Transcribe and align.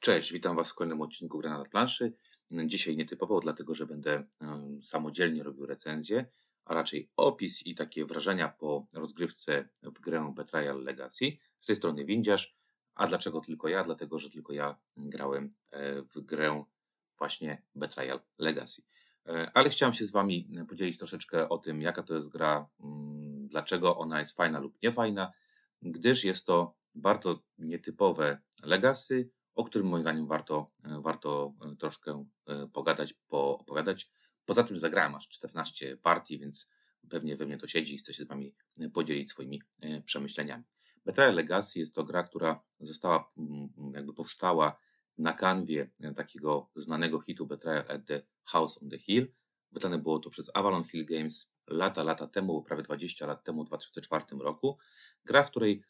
Cześć, 0.00 0.32
witam 0.32 0.56
Was 0.56 0.70
w 0.70 0.74
kolejnym 0.74 1.00
odcinku 1.00 1.38
Gra 1.38 1.58
na 1.58 1.64
planszy. 1.64 2.12
Dzisiaj 2.66 2.96
nietypowo, 2.96 3.40
dlatego 3.40 3.74
że 3.74 3.86
będę 3.86 4.24
samodzielnie 4.82 5.42
robił 5.42 5.66
recenzję, 5.66 6.26
a 6.64 6.74
raczej 6.74 7.10
opis 7.16 7.66
i 7.66 7.74
takie 7.74 8.04
wrażenia 8.04 8.48
po 8.48 8.86
rozgrywce 8.94 9.68
w 9.82 10.00
grę 10.00 10.32
Betrayal 10.36 10.84
Legacy. 10.84 11.36
Z 11.58 11.66
tej 11.66 11.76
strony 11.76 12.04
Windziarz. 12.04 12.56
A 12.94 13.06
dlaczego 13.06 13.40
tylko 13.40 13.68
ja? 13.68 13.84
Dlatego, 13.84 14.18
że 14.18 14.30
tylko 14.30 14.52
ja 14.52 14.76
grałem 14.96 15.50
e, 15.70 16.02
w 16.02 16.20
grę 16.20 16.64
właśnie 17.18 17.62
Betrayal 17.74 18.20
Legacy. 18.38 18.82
E, 19.26 19.50
ale 19.54 19.70
chciałem 19.70 19.94
się 19.94 20.04
z 20.04 20.10
Wami 20.10 20.50
podzielić 20.68 20.98
troszeczkę 20.98 21.48
o 21.48 21.58
tym, 21.58 21.82
jaka 21.82 22.02
to 22.02 22.14
jest 22.14 22.28
gra, 22.28 22.68
mm, 22.80 23.48
dlaczego 23.48 23.96
ona 23.96 24.20
jest 24.20 24.36
fajna 24.36 24.60
lub 24.60 24.82
niefajna, 24.82 25.32
gdyż 25.82 26.24
jest 26.24 26.46
to 26.46 26.74
bardzo 26.94 27.42
nietypowe 27.58 28.38
Legacy, 28.62 29.30
o 29.60 29.64
którym 29.64 29.86
moim 29.88 30.02
zdaniem 30.02 30.26
warto, 30.26 30.70
e, 30.84 31.00
warto 31.00 31.54
e, 31.72 31.76
troszkę 31.76 32.24
e, 32.46 32.66
pogadać, 32.66 33.14
poopowiadać. 33.28 34.10
Poza 34.44 34.64
tym 34.64 34.78
zagrałem 34.78 35.14
aż 35.14 35.28
14 35.28 35.96
partii, 35.96 36.38
więc 36.38 36.70
pewnie 37.08 37.36
we 37.36 37.46
mnie 37.46 37.58
to 37.58 37.66
siedzi 37.66 37.94
i 37.94 37.98
chcę 37.98 38.14
się 38.14 38.24
z 38.24 38.26
Wami 38.26 38.54
podzielić 38.92 39.30
swoimi 39.30 39.62
przemyśleniami. 40.04 40.64
Betrayal 41.04 41.34
Legacy 41.34 41.78
jest 41.78 41.94
to 41.94 42.04
gra, 42.04 42.22
która 42.22 42.62
została, 42.80 43.32
jakby 43.92 44.14
powstała 44.14 44.76
na 45.18 45.32
kanwie 45.32 45.90
takiego 46.16 46.70
znanego 46.74 47.20
hitu 47.20 47.46
Betrayal 47.46 47.84
at 47.88 48.06
the 48.06 48.22
House 48.44 48.82
on 48.82 48.90
the 48.90 48.98
Hill. 48.98 49.32
Wydane 49.72 49.98
było 49.98 50.18
to 50.18 50.30
przez 50.30 50.50
Avalon 50.54 50.84
Hill 50.84 51.04
Games 51.06 51.52
lata, 51.66 52.04
lata 52.04 52.26
temu, 52.26 52.62
prawie 52.62 52.82
20 52.82 53.26
lat 53.26 53.44
temu, 53.44 53.64
w 53.64 53.66
2004 53.66 54.24
roku. 54.38 54.78
Gra, 55.24 55.42
w 55.42 55.50
której 55.50 55.82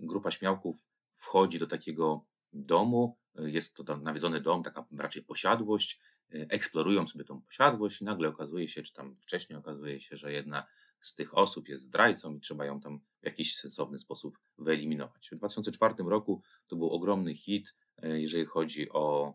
grupa 0.00 0.30
śmiałków 0.30 0.86
wchodzi 1.18 1.58
do 1.58 1.66
takiego 1.66 2.26
domu. 2.52 3.16
Jest 3.34 3.74
to 3.74 3.84
tam 3.84 4.02
nawiedzony 4.02 4.40
dom, 4.40 4.62
taka 4.62 4.86
raczej 4.98 5.22
posiadłość. 5.22 6.00
Eksplorują 6.30 7.06
sobie 7.06 7.24
tą 7.24 7.40
posiadłość 7.40 8.00
nagle 8.00 8.28
okazuje 8.28 8.68
się, 8.68 8.82
czy 8.82 8.94
tam 8.94 9.16
wcześniej 9.16 9.58
okazuje 9.58 10.00
się, 10.00 10.16
że 10.16 10.32
jedna 10.32 10.66
z 11.00 11.14
tych 11.14 11.38
osób 11.38 11.68
jest 11.68 11.82
zdrajcą 11.82 12.34
i 12.34 12.40
trzeba 12.40 12.64
ją 12.64 12.80
tam 12.80 13.00
w 13.22 13.26
jakiś 13.26 13.56
sensowny 13.56 13.98
sposób 13.98 14.38
wyeliminować. 14.58 15.30
W 15.32 15.36
2004 15.36 15.94
roku 15.98 16.42
to 16.68 16.76
był 16.76 16.90
ogromny 16.90 17.34
hit, 17.34 17.74
e, 17.96 18.20
jeżeli 18.20 18.44
chodzi 18.44 18.90
o, 18.90 19.34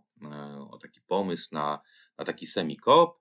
o 0.69 0.77
taki 0.81 1.01
pomysł 1.01 1.49
na, 1.51 1.79
na 2.17 2.25
taki 2.25 2.47
semi-kop. 2.47 3.19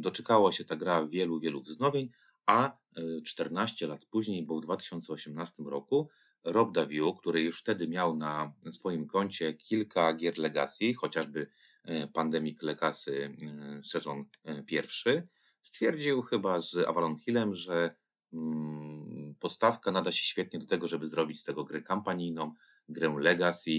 Doczekała 0.00 0.52
się 0.52 0.64
ta 0.64 0.76
gra 0.76 1.06
wielu, 1.06 1.40
wielu 1.40 1.60
wznowień, 1.60 2.10
a 2.46 2.76
14 3.24 3.86
lat 3.86 4.04
później, 4.04 4.42
bo 4.42 4.56
w 4.56 4.60
2018 4.60 5.62
roku, 5.62 6.08
Rob 6.44 6.72
Daviu, 6.72 7.14
który 7.14 7.42
już 7.42 7.60
wtedy 7.60 7.88
miał 7.88 8.16
na 8.16 8.52
swoim 8.70 9.06
koncie 9.06 9.54
kilka 9.54 10.14
gier 10.14 10.38
Legacy, 10.38 10.94
chociażby 10.94 11.46
e, 11.84 12.08
Pandemic 12.08 12.62
Legacy 12.62 13.36
e, 13.42 13.82
sezon 13.82 14.24
e, 14.44 14.62
pierwszy, 14.62 15.28
stwierdził 15.60 16.22
chyba 16.22 16.60
z 16.60 16.76
Avalon 16.88 17.18
Hillem, 17.18 17.54
że 17.54 17.96
mm, 18.32 19.34
podstawka 19.40 19.92
nada 19.92 20.12
się 20.12 20.24
świetnie 20.24 20.58
do 20.58 20.66
tego, 20.66 20.86
żeby 20.86 21.08
zrobić 21.08 21.40
z 21.40 21.44
tego 21.44 21.64
grę 21.64 21.82
kampanijną, 21.82 22.52
grę 22.88 23.14
Legacy 23.18 23.70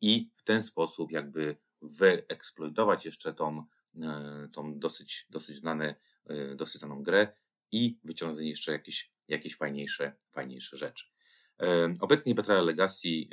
i 0.00 0.30
w 0.36 0.42
ten 0.42 0.62
sposób 0.62 1.12
jakby 1.12 1.56
wyeksploitować 1.82 3.04
jeszcze 3.04 3.34
tą, 3.34 3.64
tą 4.54 4.78
dosyć, 4.78 5.26
dosyć, 5.30 5.56
znane, 5.56 5.94
dosyć 6.56 6.80
znaną 6.80 7.02
grę 7.02 7.32
i 7.72 7.98
wyciągnąć 8.04 8.48
jeszcze 8.48 8.72
jakieś, 8.72 9.12
jakieś 9.28 9.56
fajniejsze, 9.56 10.12
fajniejsze 10.30 10.76
rzeczy. 10.76 11.06
Obecnie 12.00 12.34
Betrayal 12.34 12.66
Legacy 12.66 13.08
y, 13.08 13.28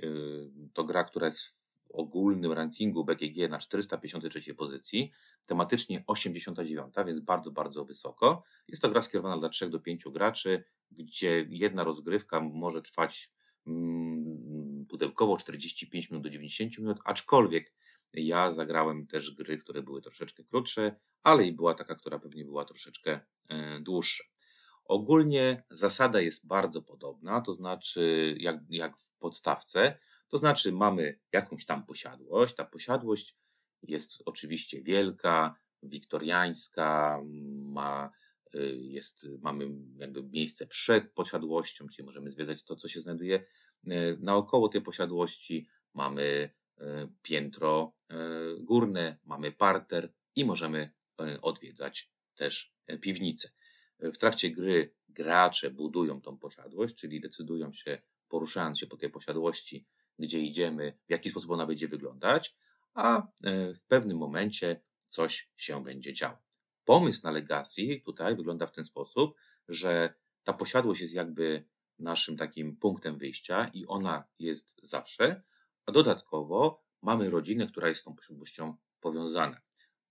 to 0.73 0.83
gra, 0.83 1.03
która 1.03 1.25
jest 1.25 1.43
w 1.43 1.67
ogólnym 1.93 2.51
rankingu 2.51 3.05
BGG 3.05 3.49
na 3.49 3.57
453 3.57 4.53
pozycji, 4.53 5.11
tematycznie 5.45 6.03
89, 6.07 6.93
więc 7.05 7.19
bardzo, 7.19 7.51
bardzo 7.51 7.85
wysoko. 7.85 8.43
Jest 8.67 8.81
to 8.81 8.89
gra 8.89 9.01
skierowana 9.01 9.37
dla 9.37 9.49
3 9.49 9.69
do 9.69 9.79
5 9.79 10.03
graczy, 10.11 10.63
gdzie 10.91 11.45
jedna 11.49 11.83
rozgrywka 11.83 12.39
może 12.41 12.81
trwać 12.81 13.31
mm, 13.67 14.85
pudełkowo 14.89 15.37
45 15.37 16.11
minut 16.11 16.23
do 16.23 16.29
90 16.29 16.77
minut, 16.77 16.99
aczkolwiek 17.05 17.73
ja 18.13 18.51
zagrałem 18.51 19.07
też 19.07 19.31
gry, 19.31 19.57
które 19.57 19.81
były 19.81 20.01
troszeczkę 20.01 20.43
krótsze, 20.43 20.95
ale 21.23 21.45
i 21.45 21.51
była 21.51 21.73
taka, 21.73 21.95
która 21.95 22.19
pewnie 22.19 22.45
była 22.45 22.65
troszeczkę 22.65 23.19
e, 23.49 23.79
dłuższa. 23.79 24.23
Ogólnie 24.87 25.63
zasada 25.69 26.21
jest 26.21 26.47
bardzo 26.47 26.81
podobna, 26.81 27.41
to 27.41 27.53
znaczy 27.53 28.35
jak, 28.39 28.59
jak 28.69 28.97
w 28.97 29.11
podstawce, 29.11 29.97
to 30.27 30.37
znaczy 30.37 30.71
mamy 30.71 31.19
jakąś 31.31 31.65
tam 31.65 31.85
posiadłość. 31.85 32.55
Ta 32.55 32.65
posiadłość 32.65 33.35
jest 33.83 34.21
oczywiście 34.25 34.81
wielka, 34.81 35.55
wiktoriańska, 35.83 37.21
ma, 37.61 38.11
y, 38.55 38.77
jest, 38.81 39.27
mamy 39.41 39.69
jakby 39.97 40.23
miejsce 40.23 40.67
przed 40.67 41.11
posiadłością, 41.13 41.87
czyli 41.87 42.05
możemy 42.05 42.31
zwiedzać 42.31 42.63
to, 42.63 42.75
co 42.75 42.87
się 42.87 43.01
znajduje 43.01 43.35
y, 43.87 44.17
naokoło 44.19 44.69
tej 44.69 44.81
posiadłości. 44.81 45.67
Mamy 45.93 46.49
y, 46.77 46.83
piętro 47.21 47.93
górne, 48.59 49.17
mamy 49.25 49.51
parter 49.51 50.13
i 50.35 50.45
możemy 50.45 50.93
odwiedzać 51.41 52.11
też 52.35 52.73
piwnicę. 53.01 53.49
W 53.99 54.17
trakcie 54.17 54.51
gry 54.51 54.93
gracze 55.09 55.71
budują 55.71 56.21
tą 56.21 56.37
posiadłość, 56.37 56.95
czyli 56.95 57.21
decydują 57.21 57.73
się, 57.73 58.01
poruszając 58.29 58.79
się 58.79 58.87
po 58.87 58.97
tej 58.97 59.09
posiadłości, 59.09 59.85
gdzie 60.19 60.39
idziemy, 60.39 60.97
w 61.07 61.11
jaki 61.11 61.29
sposób 61.29 61.51
ona 61.51 61.65
będzie 61.65 61.87
wyglądać, 61.87 62.55
a 62.93 63.17
e, 63.17 63.73
w 63.73 63.85
pewnym 63.85 64.17
momencie 64.17 64.81
coś 65.09 65.51
się 65.57 65.83
będzie 65.83 66.13
działo. 66.13 66.37
Pomysł 66.85 67.21
na 67.23 67.31
Legacy 67.31 68.01
tutaj 68.05 68.35
wygląda 68.35 68.67
w 68.67 68.71
ten 68.71 68.85
sposób, 68.85 69.35
że 69.67 70.13
ta 70.43 70.53
posiadłość 70.53 71.01
jest 71.01 71.13
jakby 71.13 71.63
naszym 71.99 72.37
takim 72.37 72.77
punktem 72.77 73.17
wyjścia 73.17 73.71
i 73.73 73.85
ona 73.85 74.27
jest 74.39 74.75
zawsze, 74.83 75.43
a 75.85 75.91
dodatkowo 75.91 76.83
mamy 77.01 77.29
rodzinę, 77.29 77.67
która 77.67 77.89
jest 77.89 78.01
z 78.01 78.03
tą 78.03 78.15
posiadłością 78.15 78.75
powiązana. 78.99 79.61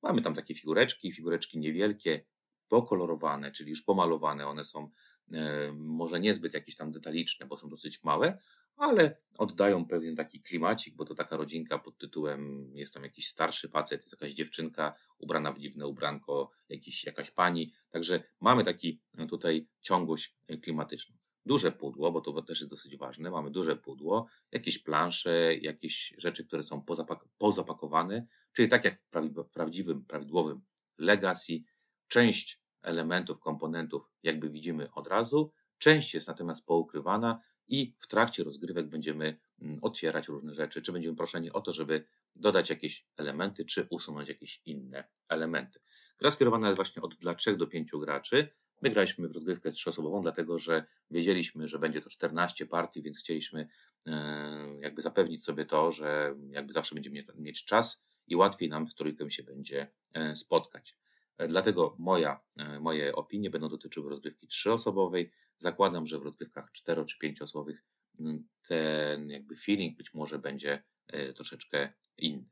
Mamy 0.03 0.23
tam 0.23 0.35
takie 0.35 0.55
figureczki, 0.55 1.13
figureczki 1.13 1.59
niewielkie, 1.59 2.25
pokolorowane, 2.69 3.53
czyli 3.53 3.71
już 3.71 3.83
pomalowane. 3.83 4.47
One 4.47 4.65
są 4.65 4.91
e, 5.33 5.73
może 5.73 6.21
niezbyt 6.21 6.55
jakieś 6.55 6.77
tam 6.77 6.93
detaliczne, 6.93 7.47
bo 7.47 7.57
są 7.57 7.69
dosyć 7.69 8.05
małe, 8.05 8.39
ale 8.77 9.17
oddają 9.39 9.87
pewien 9.87 10.17
taki 10.17 10.43
klimacik, 10.43 10.97
bo 10.97 11.05
to 11.05 11.15
taka 11.15 11.37
rodzinka 11.37 11.79
pod 11.79 11.99
tytułem 11.99 12.71
jest 12.75 12.95
tam 12.95 13.03
jakiś 13.03 13.29
starszy 13.29 13.69
facet, 13.69 14.03
jest 14.03 14.13
jakaś 14.13 14.33
dziewczynka 14.33 14.95
ubrana 15.19 15.53
w 15.53 15.59
dziwne 15.59 15.87
ubranko, 15.87 16.51
jakiś, 16.69 17.05
jakaś 17.05 17.31
pani. 17.31 17.73
Także 17.91 18.23
mamy 18.41 18.65
taki 18.65 19.01
e, 19.19 19.27
tutaj 19.27 19.69
ciągłość 19.81 20.37
e, 20.49 20.57
klimatyczną. 20.57 21.17
Duże 21.47 21.73
pudło, 21.73 22.13
bo 22.13 22.21
to 22.21 22.43
też 22.43 22.61
jest 22.61 22.71
dosyć 22.71 22.97
ważne. 22.97 23.31
Mamy 23.31 23.51
duże 23.51 23.77
pudło, 23.77 24.27
jakieś 24.53 24.79
plansze, 24.79 25.55
jakieś 25.55 26.15
rzeczy, 26.19 26.47
które 26.47 26.63
są 26.63 26.83
pozapak 26.83 27.25
pozapakowane, 27.39 28.27
czyli 28.53 28.69
tak 28.69 28.85
jak 28.85 29.01
w 29.01 29.09
prawdziwym, 29.53 30.05
prawidłowym 30.05 30.61
legacy, 30.99 31.63
Część 32.09 32.61
elementów, 32.83 33.41
komponentów 33.41 34.11
jakby 34.23 34.51
widzimy 34.51 34.93
od 34.93 35.07
razu, 35.07 35.53
część 35.79 36.15
jest 36.15 36.29
natomiast 36.29 36.67
poukrywana 36.67 37.41
i 37.69 37.95
w 37.99 38.07
trakcie 38.07 38.45
rozgrywek 38.45 38.89
będziemy 38.89 39.39
mm, 39.63 39.79
otwierać 39.83 40.29
różne 40.29 40.55
rzeczy, 40.55 40.83
czy 40.83 40.93
będziemy 40.93 41.17
proszeni 41.17 41.53
o 41.53 41.61
to, 41.61 41.73
żeby 41.73 42.05
dodać 42.37 42.71
jakieś 42.71 43.07
elementy, 43.17 43.65
czy 43.65 43.87
usunąć 43.91 44.29
jakieś 44.29 44.63
inne 44.67 45.09
elementy. 45.29 45.81
Gra 46.19 46.31
skierowana 46.31 46.67
jest 46.67 46.77
właśnie 46.77 47.03
od 47.03 47.15
dla 47.15 47.35
3 47.35 47.57
do 47.57 47.67
5 47.67 47.91
graczy. 48.01 48.49
My 48.83 48.91
graliśmy 48.91 49.29
w 49.29 49.33
rozgrywkę 49.33 49.73
trzyosobową, 49.73 50.23
dlatego 50.23 50.59
że 50.59 50.85
wiedzieliśmy, 51.11 51.69
że 51.69 51.79
będzie 51.79 52.01
to 52.01 52.11
14 52.11 52.67
partii, 52.67 53.03
więc 53.03 53.19
chcieliśmy 53.19 53.69
e, 54.07 54.79
jakby 54.81 55.03
zapewnić 55.03 55.45
sobie 55.45 55.65
to, 55.65 55.91
że 55.91 56.35
jakby 56.51 56.73
zawsze 56.73 56.95
będziemy 56.95 57.25
mieć 57.35 57.65
czas 57.65 58.05
i 58.27 58.37
łatwiej 58.37 58.69
nam 58.69 58.87
w 58.87 58.95
trójkę 58.95 59.31
się 59.31 59.43
będzie 59.43 59.91
e, 60.13 60.37
spotkać. 60.37 60.97
Dlatego 61.39 61.97
moja, 61.99 62.41
e, 62.57 62.81
moje 62.81 63.15
opinie 63.15 63.51
będą 63.51 63.69
dotyczyły 63.69 64.11
rozgrywki 64.11 64.47
trzyosobowej. 64.47 65.33
Zakładam, 65.57 66.07
że 66.07 66.19
w 66.19 66.23
rozgrywkach 66.23 66.73
cztero 66.73 67.05
czy 67.05 67.19
pięcioosobowych 67.19 67.85
mm, 68.21 68.49
ten 68.69 69.31
jakby 69.31 69.57
feeling 69.57 69.97
być 69.97 70.15
może 70.15 70.39
będzie 70.39 70.85
e, 71.07 71.33
troszeczkę 71.33 71.93
inny. 72.19 72.49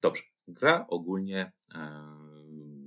Dobrze. 0.00 0.22
Gra 0.48 0.86
ogólnie 0.88 1.52
e, 1.74 2.02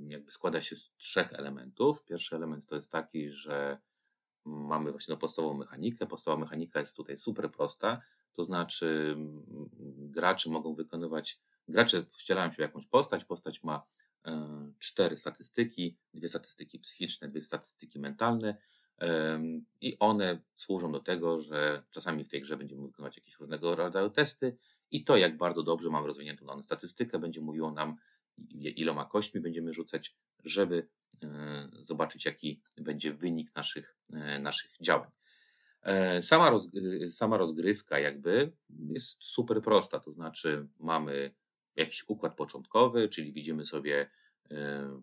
jakby 0.07 0.31
składa 0.31 0.61
się 0.61 0.75
z 0.75 0.93
trzech 0.97 1.33
elementów. 1.33 2.05
Pierwszy 2.05 2.35
element 2.35 2.67
to 2.67 2.75
jest 2.75 2.91
taki, 2.91 3.29
że 3.29 3.77
mamy 4.45 4.91
właśnie 4.91 5.13
no 5.13 5.17
podstawową 5.17 5.57
mechanikę. 5.57 6.07
Podstawowa 6.07 6.43
mechanika 6.43 6.79
jest 6.79 6.95
tutaj 6.95 7.17
super 7.17 7.51
prosta, 7.51 8.01
to 8.33 8.43
znaczy 8.43 9.17
gracze 9.97 10.49
mogą 10.49 10.75
wykonywać, 10.75 11.39
gracze 11.67 12.03
wcielają 12.03 12.51
się 12.51 12.55
w 12.55 12.59
jakąś 12.59 12.87
postać, 12.87 13.25
postać 13.25 13.63
ma 13.63 13.85
E, 13.95 14.04
cztery 14.79 15.17
statystyki, 15.17 15.97
dwie 16.13 16.27
statystyki 16.27 16.79
psychiczne, 16.79 17.27
dwie 17.27 17.41
statystyki 17.41 17.99
mentalne 17.99 18.57
i 19.81 19.99
one 19.99 20.41
służą 20.55 20.91
do 20.91 20.99
tego, 20.99 21.37
że 21.37 21.83
czasami 21.91 22.23
w 22.23 22.29
tej 22.29 22.41
grze 22.41 22.57
będziemy 22.57 22.87
wykonywać 22.87 23.17
jakieś 23.17 23.39
różnego 23.39 23.75
rodzaju 23.75 24.09
testy 24.09 24.57
i 24.91 25.03
to, 25.03 25.17
jak 25.17 25.37
bardzo 25.37 25.63
dobrze 25.63 25.89
mamy 25.89 26.07
rozwiniętą 26.07 26.45
daną 26.45 26.63
statystykę, 26.63 27.19
będzie 27.19 27.41
mówiło 27.41 27.71
nam, 27.71 27.97
iloma 28.75 29.05
kośćmi 29.05 29.41
będziemy 29.41 29.73
rzucać, 29.73 30.15
żeby 30.43 30.87
e, 31.23 31.69
zobaczyć, 31.83 32.25
jaki 32.25 32.61
będzie 32.77 33.13
wynik 33.13 33.55
naszych, 33.55 33.95
e, 34.13 34.39
naszych 34.39 34.71
działań. 34.81 35.09
E, 35.81 36.21
sama, 36.21 36.49
roz, 36.49 36.69
sama 37.09 37.37
rozgrywka 37.37 37.99
jakby 37.99 38.51
jest 38.69 39.23
super 39.23 39.61
prosta, 39.61 39.99
to 39.99 40.11
znaczy 40.11 40.67
mamy 40.79 41.33
jakiś 41.75 42.03
układ 42.07 42.35
początkowy, 42.35 43.09
czyli 43.09 43.31
widzimy 43.31 43.65
sobie 43.65 44.09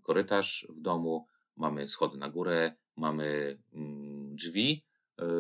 korytarz 0.03 0.67
w 0.69 0.81
domu, 0.81 1.27
mamy 1.57 1.89
schody 1.89 2.19
na 2.19 2.31
górę, 2.31 2.75
mamy 2.97 3.59
mm, 3.73 4.37
drzwi 4.37 4.85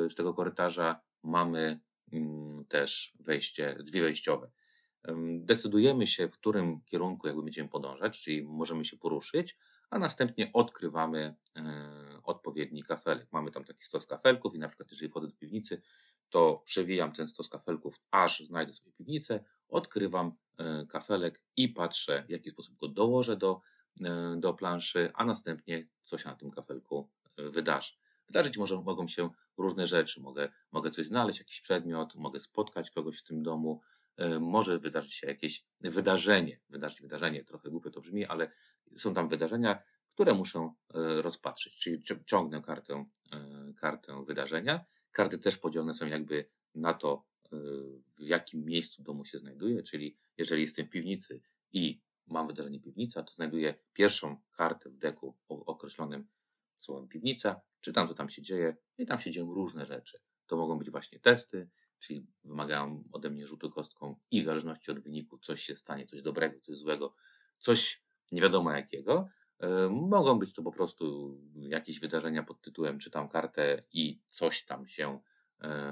z 0.09 0.15
tego 0.15 0.35
korytarza, 0.35 1.01
mamy 1.23 1.81
mm, 2.13 2.65
też 2.65 3.13
wejście, 3.21 3.77
drzwi 3.81 4.01
wejściowe 4.01 4.51
decydujemy 5.39 6.07
się, 6.07 6.29
w 6.29 6.33
którym 6.33 6.81
kierunku 6.81 7.27
jakby 7.27 7.43
będziemy 7.43 7.69
podążać, 7.69 8.23
czyli 8.23 8.43
możemy 8.43 8.85
się 8.85 8.97
poruszyć, 8.97 9.57
a 9.91 9.99
następnie 9.99 10.51
odkrywamy 10.53 11.35
e, 11.57 11.63
odpowiedni 12.25 12.83
kafelek. 12.83 13.29
Mamy 13.33 13.51
tam 13.51 13.65
taki 13.65 13.85
stos 13.85 14.07
kafelków 14.07 14.55
i 14.55 14.59
na 14.59 14.69
przykład 14.69 14.91
jeżeli 14.91 15.11
wchodzę 15.11 15.27
do 15.27 15.35
piwnicy, 15.35 15.83
to 16.31 16.63
przewijam 16.65 17.13
ten 17.13 17.29
stos 17.29 17.49
kafelków, 17.49 18.01
aż 18.11 18.41
znajdę 18.41 18.73
sobie 18.73 18.93
piwnicę, 18.93 19.45
odkrywam 19.69 20.27
e, 20.27 20.33
kafelek 20.89 21.43
i 21.57 21.69
patrzę, 21.69 22.25
w 22.29 22.31
jaki 22.31 22.51
sposób 22.51 22.77
go 22.77 22.89
dołożę 22.89 23.37
do, 23.37 23.61
e, 24.05 24.37
do 24.39 24.55
planszy, 24.55 25.11
a 25.15 25.25
następnie 25.25 25.89
co 26.05 26.19
się 26.19 26.29
na 26.29 26.37
tym 26.37 26.51
kafelku 26.51 27.11
wydarzy. 27.37 27.93
Wydarzyć 28.27 28.59
może, 28.59 28.77
mogą 28.77 29.09
się 29.09 29.31
różne 29.59 29.87
rzeczy. 29.87 30.21
Mogę, 30.21 30.49
mogę 30.73 30.91
coś 30.91 31.07
znaleźć, 31.07 31.39
jakiś 31.39 31.61
przedmiot, 31.61 32.15
mogę 32.15 32.41
spotkać 32.41 32.91
kogoś 32.91 33.19
w 33.19 33.23
tym 33.23 33.43
domu, 33.43 33.81
E, 34.17 34.41
może 34.41 34.79
wydarzyć 34.79 35.15
się 35.15 35.27
jakieś 35.27 35.65
wydarzenie. 35.81 36.61
Wydarzyć 36.69 37.03
wydarzenie, 37.03 37.45
trochę 37.45 37.71
głupio 37.71 37.91
to 37.91 38.01
brzmi, 38.01 38.27
ale 38.27 38.49
są 38.97 39.15
tam 39.15 39.29
wydarzenia, 39.29 39.83
które 40.15 40.35
muszę 40.35 40.73
e, 40.95 41.23
rozpatrzyć. 41.23 41.79
Czyli 41.79 42.03
ciągnę 42.27 42.63
kartę, 42.63 43.05
e, 43.33 43.73
kartę 43.77 44.25
wydarzenia. 44.25 44.85
Karty 45.13 45.39
też 45.39 45.57
podzielone 45.57 45.95
są 45.95 46.07
jakby 46.07 46.45
na 46.75 46.95
to, 46.95 47.25
w 48.19 48.21
jakim 48.21 48.65
miejscu 48.65 49.03
domu 49.03 49.25
się 49.25 49.39
znajduje, 49.39 49.83
czyli 49.83 50.17
jeżeli 50.39 50.63
jestem 50.63 50.87
w 50.87 50.91
piwnicy 50.91 51.43
i 51.73 52.03
mam 52.27 52.47
wydarzenie 52.47 52.81
piwnica, 52.81 53.23
to 53.23 53.35
znajduję 53.35 53.75
pierwszą 53.93 54.37
kartę 54.53 54.91
w 54.91 54.97
deku 54.97 55.37
określonym 55.49 56.29
słowem 56.75 57.09
piwnica, 57.09 57.61
czytam, 57.81 58.09
co 58.09 58.15
tam 58.15 58.29
się 58.29 58.43
dzieje 58.43 58.77
i 58.99 59.07
tam 59.07 59.19
się 59.19 59.31
dzieją 59.31 59.55
różne 59.55 59.87
rzeczy. 59.87 60.19
To 60.47 60.57
mogą 60.57 60.79
być 60.79 60.91
właśnie 60.91 61.21
testy, 61.21 61.71
czyli 61.99 62.27
wymagają 62.45 63.05
ode 63.13 63.31
mnie 63.31 63.47
rzutu 63.47 63.71
kostką 63.71 64.17
i 64.31 64.43
w 64.43 64.45
zależności 64.45 64.91
od 64.91 65.01
wyniku 65.01 65.39
coś 65.39 65.63
się 65.63 65.77
stanie, 65.77 66.07
coś 66.07 66.23
dobrego, 66.23 66.61
coś 66.61 66.77
złego, 66.77 67.15
coś 67.59 68.05
nie 68.33 68.43
wiadomo 68.43 68.73
jakiego. 68.73 69.29
E, 69.59 69.89
mogą 69.89 70.39
być 70.39 70.53
to 70.53 70.63
po 70.63 70.73
prostu 70.73 71.37
jakieś 71.55 72.01
wydarzenia 72.01 72.43
pod 72.43 72.63
tytułem 72.63 72.99
czytam 72.99 73.29
kartę 73.29 73.83
i 73.93 74.21
coś 74.31 74.65
tam 74.65 74.87
się, 74.87 75.21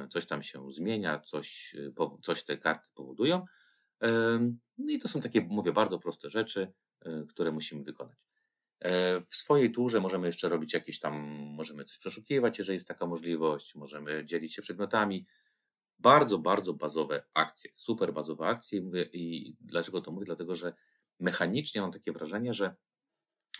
coś 0.08 0.26
tam 0.26 0.42
się 0.42 0.72
zmienia, 0.72 1.20
coś, 1.20 1.76
e, 1.78 2.18
coś 2.22 2.44
te 2.44 2.56
karty 2.58 2.90
powodują. 2.94 3.44
No 4.78 4.92
i 4.92 4.98
to 4.98 5.08
są 5.08 5.20
takie, 5.20 5.40
mówię, 5.40 5.72
bardzo 5.72 5.98
proste 5.98 6.30
rzeczy, 6.30 6.72
które 7.28 7.52
musimy 7.52 7.82
wykonać. 7.82 8.18
W 9.30 9.36
swojej 9.36 9.72
turze 9.72 10.00
możemy 10.00 10.26
jeszcze 10.26 10.48
robić 10.48 10.74
jakieś 10.74 10.98
tam, 10.98 11.14
możemy 11.56 11.84
coś 11.84 11.98
przeszukiwać, 11.98 12.58
jeżeli 12.58 12.76
jest 12.76 12.88
taka 12.88 13.06
możliwość, 13.06 13.74
możemy 13.74 14.24
dzielić 14.24 14.54
się 14.54 14.62
przedmiotami, 14.62 15.26
bardzo, 16.00 16.38
bardzo 16.38 16.74
bazowe 16.74 17.22
akcje, 17.34 17.70
super 17.74 18.12
bazowe 18.12 18.46
akcje. 18.46 18.82
Mówię, 18.82 19.02
I 19.12 19.56
dlaczego 19.60 20.00
to 20.00 20.12
mówię? 20.12 20.26
Dlatego, 20.26 20.54
że 20.54 20.74
mechanicznie 21.18 21.80
mam 21.80 21.92
takie 21.92 22.12
wrażenie, 22.12 22.54
że 22.54 22.76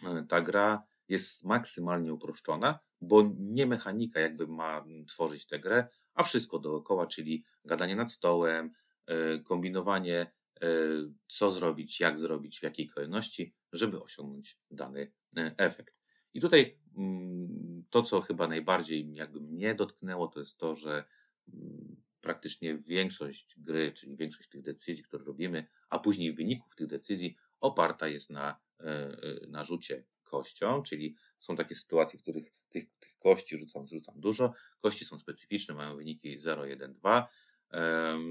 e, 0.06 0.24
ta 0.28 0.40
gra 0.40 0.82
jest 1.10 1.44
maksymalnie 1.44 2.12
uproszczona, 2.14 2.78
bo 3.00 3.30
nie 3.38 3.66
mechanika 3.66 4.20
jakby 4.20 4.46
ma 4.46 4.84
tworzyć 5.08 5.46
tę 5.46 5.58
grę, 5.58 5.88
a 6.14 6.22
wszystko 6.22 6.58
dookoła, 6.58 7.06
czyli 7.06 7.44
gadanie 7.64 7.96
nad 7.96 8.12
stołem, 8.12 8.72
e, 9.06 9.38
kombinowanie, 9.38 10.32
e, 10.62 10.68
co 11.26 11.50
zrobić, 11.50 12.00
jak 12.00 12.18
zrobić, 12.18 12.60
w 12.60 12.62
jakiej 12.62 12.88
kolejności, 12.88 13.54
żeby 13.72 14.02
osiągnąć 14.02 14.58
dany 14.70 15.12
efekt. 15.56 16.00
I 16.34 16.40
tutaj 16.40 16.78
mm, 16.96 17.84
to, 17.90 18.02
co 18.02 18.20
chyba 18.20 18.48
najbardziej 18.48 19.14
jakby 19.14 19.40
mnie 19.40 19.74
dotknęło, 19.74 20.28
to 20.28 20.40
jest 20.40 20.58
to, 20.58 20.74
że 20.74 21.04
mm, 21.54 22.02
praktycznie 22.20 22.78
większość 22.78 23.60
gry, 23.60 23.92
czyli 23.92 24.16
większość 24.16 24.48
tych 24.48 24.62
decyzji, 24.62 25.04
które 25.04 25.24
robimy, 25.24 25.66
a 25.88 25.98
później 25.98 26.34
wyników 26.34 26.76
tych 26.76 26.86
decyzji 26.86 27.36
oparta 27.60 28.08
jest 28.08 28.30
na, 28.30 28.60
e, 28.80 28.84
e, 28.84 29.46
na 29.48 29.64
rzucie 29.64 30.04
kością, 30.30 30.82
czyli 30.82 31.16
są 31.38 31.56
takie 31.56 31.74
sytuacje, 31.74 32.18
w 32.18 32.22
których 32.22 32.52
tych, 32.68 32.84
tych 32.98 33.16
kości 33.16 33.58
rzucam, 33.58 33.86
rzucam 33.86 34.20
dużo. 34.20 34.52
Kości 34.80 35.04
są 35.04 35.18
specyficzne, 35.18 35.74
mają 35.74 35.96
wyniki 35.96 36.38
0, 36.38 36.66
1, 36.66 36.94
2. 36.94 37.28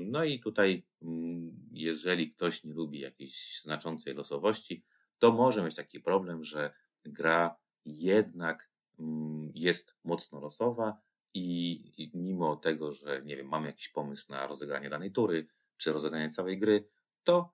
No 0.06 0.24
i 0.24 0.40
tutaj, 0.40 0.86
mm, 1.02 1.70
jeżeli 1.72 2.32
ktoś 2.32 2.64
nie 2.64 2.74
lubi 2.74 3.00
jakiejś 3.00 3.62
znaczącej 3.62 4.14
losowości, 4.14 4.84
to 5.20 5.32
może 5.32 5.64
mieć 5.64 5.76
taki 5.76 6.00
problem, 6.00 6.44
że 6.44 6.74
gra 7.06 7.56
jednak 7.86 8.70
mm, 9.00 9.52
jest 9.56 9.96
mocno 10.04 10.40
losowa, 10.40 11.02
i, 11.34 12.12
mimo 12.14 12.56
tego, 12.56 12.92
że 12.92 13.22
nie 13.26 13.38
wiem, 13.38 13.48
mamy 13.48 13.68
jakiś 13.68 13.90
pomysł 13.90 14.32
na 14.32 14.48
rozegranie 14.48 14.90
danej 14.90 15.12
tury, 15.12 15.48
czy 15.78 15.94
rozegranie 15.94 16.30
całej 16.30 16.60
gry, 16.60 16.90
to 17.24 17.54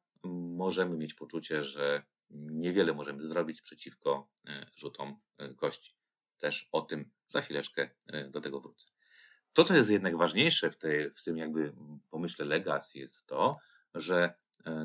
możemy 0.58 0.98
mieć 0.98 1.14
poczucie, 1.14 1.64
że 1.64 2.04
niewiele 2.30 2.94
możemy 2.94 3.28
zrobić 3.28 3.62
przeciwko 3.62 4.28
e, 4.48 4.66
rzutom 4.78 5.20
e, 5.38 5.54
kości. 5.54 5.96
Też 6.38 6.70
o 6.72 6.82
tym 6.82 7.10
za 7.28 7.42
chwileczkę 7.42 7.90
e, 8.08 8.30
do 8.30 8.42
tego 8.42 8.60
wrócę. 8.60 8.88
To, 9.54 9.64
co 9.64 9.76
jest 9.76 9.90
jednak 9.90 10.18
ważniejsze 10.18 10.72
w, 10.72 10.78
tej, 10.78 11.12
w 11.12 11.24
tym 11.24 11.38
jakby 11.38 11.74
pomyśle 12.10 12.46
Legacy 12.46 13.00
jest 13.00 13.26
to, 13.28 13.58
że 13.94 14.34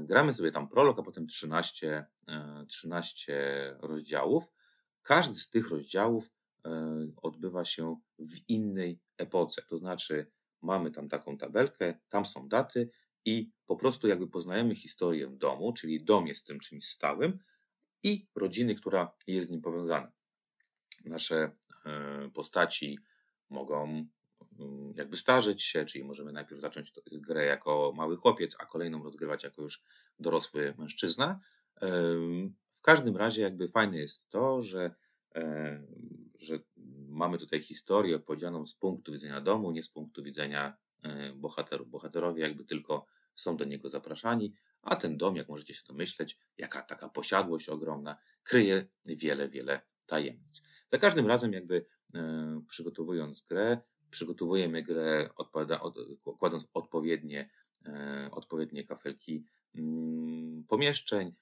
gramy 0.03 0.35
sobie 0.35 0.51
tam 0.51 0.69
prolog, 0.69 0.99
a 0.99 1.03
potem 1.03 1.27
13, 1.27 2.07
13 2.69 3.77
rozdziałów. 3.81 4.53
Każdy 5.03 5.35
z 5.35 5.51
tych 5.51 5.69
rozdziałów 5.69 6.31
odbywa 7.17 7.65
się 7.65 8.01
w 8.19 8.49
innej 8.49 9.01
epoce. 9.19 9.63
To 9.63 9.77
znaczy, 9.77 10.31
mamy 10.63 10.91
tam 10.91 11.09
taką 11.09 11.39
tabelkę, 11.39 11.95
tam 12.09 12.27
są 12.27 12.49
daty 12.49 12.91
i 13.25 13.50
po 13.67 13.76
prostu 13.76 14.08
jakby 14.08 14.28
poznajemy 14.28 14.75
historię 14.75 15.26
domu, 15.26 15.72
czyli 15.72 16.05
dom 16.05 16.26
jest 16.26 16.46
tym 16.46 16.60
czymś 16.60 16.84
stałym 16.84 17.39
i 18.03 18.27
rodziny, 18.34 18.74
która 18.74 19.12
jest 19.27 19.48
z 19.48 19.50
nim 19.50 19.60
powiązana. 19.60 20.12
Nasze 21.05 21.50
e, 21.86 22.31
postaci 22.34 22.98
mogą 23.50 24.06
mm, 24.58 24.94
jakby 24.96 25.17
starzeć 25.17 25.62
się, 25.62 25.84
czyli 25.84 26.05
możemy 26.05 26.32
najpierw 26.32 26.60
zacząć 26.60 26.93
grę 27.12 27.44
jako 27.44 27.93
mały 27.96 28.17
chłopiec, 28.17 28.56
a 28.60 28.67
kolejną 28.67 29.03
rozgrywać 29.03 29.44
jako 29.44 29.62
już 29.62 29.82
dorosły 30.19 30.74
mężczyzna. 30.79 31.41
W 32.72 32.81
każdym 32.82 33.17
razie 33.17 33.43
jakby 33.43 33.69
fajne 33.69 33.98
jest 33.98 34.31
to, 34.31 34.62
że 34.62 34.94
E, 35.34 35.82
że 36.39 36.58
mamy 37.08 37.39
tutaj 37.39 37.62
historię 37.62 38.17
opowiedzianą 38.17 38.67
z 38.67 38.74
punktu 38.74 39.12
widzenia 39.12 39.41
domu, 39.41 39.70
nie 39.70 39.82
z 39.82 39.89
punktu 39.89 40.22
widzenia 40.22 40.69
e, 40.69 40.72
bohaterów. 41.35 41.91
Bohaterowie 41.91 42.43
jakby 42.43 42.65
tylko 42.65 43.07
są 43.35 43.57
do 43.57 43.65
niego 43.65 43.89
zapraszani, 43.89 44.55
a 44.83 44.97
ten 44.97 45.17
dom, 45.17 45.37
jak 45.37 45.49
możecie 45.49 45.75
się 45.75 45.83
domyśleć, 45.89 46.39
jaka 46.59 46.83
taka 46.83 47.09
posiadłość 47.09 47.69
ogromna, 47.69 48.17
kryje 48.43 48.87
wiele, 49.05 49.49
wiele 49.49 49.81
tajemnic. 50.07 50.63
Za 50.93 50.99
każdym 50.99 51.27
razem 51.27 51.53
jakby 51.53 51.87
e, 52.15 52.63
przygotowując 52.69 53.41
grę, 53.41 53.79
przygotowujemy 54.11 54.83
grę 54.83 55.31
odpada, 55.37 55.81
od, 55.81 55.99
kładąc 56.39 56.69
odpowiednie, 56.75 57.51
odpowiednie 58.31 58.85
kafelki 58.85 59.45
mm, 59.75 60.65
pomieszczeń. 60.69 61.35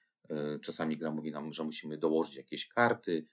Czasami 0.61 0.97
gra 0.97 1.11
mówi 1.11 1.31
nam, 1.31 1.53
że 1.53 1.63
musimy 1.63 1.97
dołożyć 1.97 2.35
jakieś 2.35 2.67
karty, 2.67 3.25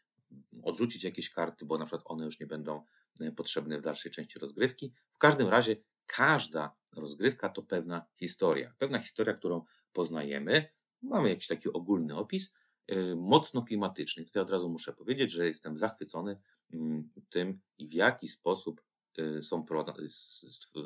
odrzucić 0.63 1.05
jakieś 1.05 1.31
karty, 1.31 1.65
bo 1.65 1.79
na 1.79 1.85
przykład 1.85 2.03
one 2.05 2.25
już 2.25 2.41
nie 2.41 2.47
będą 2.47 2.85
e, 3.21 3.33
potrzebne 3.33 3.79
w 3.79 3.83
dalszej 3.83 4.13
części 4.13 4.39
rozgrywki. 4.39 4.93
W 5.15 5.19
każdym 5.19 5.49
razie 5.49 5.77
każda 6.07 6.77
rozgrywka 6.97 7.49
to 7.49 7.63
pewna 7.63 8.07
historia. 8.17 8.75
Pewna 8.79 8.99
historia, 8.99 9.35
którą 9.35 9.65
poznajemy. 9.93 10.69
Mamy 11.03 11.29
jakiś 11.29 11.47
taki 11.47 11.73
ogólny 11.73 12.17
opis, 12.17 12.55
e, 12.87 13.15
mocno 13.17 13.63
klimatyczny. 13.63 14.25
Tutaj 14.25 14.43
od 14.43 14.51
razu 14.51 14.69
muszę 14.69 14.93
powiedzieć, 14.93 15.31
że 15.33 15.47
jestem 15.47 15.79
zachwycony 15.79 16.41
mm, 16.73 17.11
tym, 17.31 17.61
w 17.79 17.93
jaki 17.93 18.29
sposób 18.29 18.83
e, 19.19 19.43
są 19.43 19.67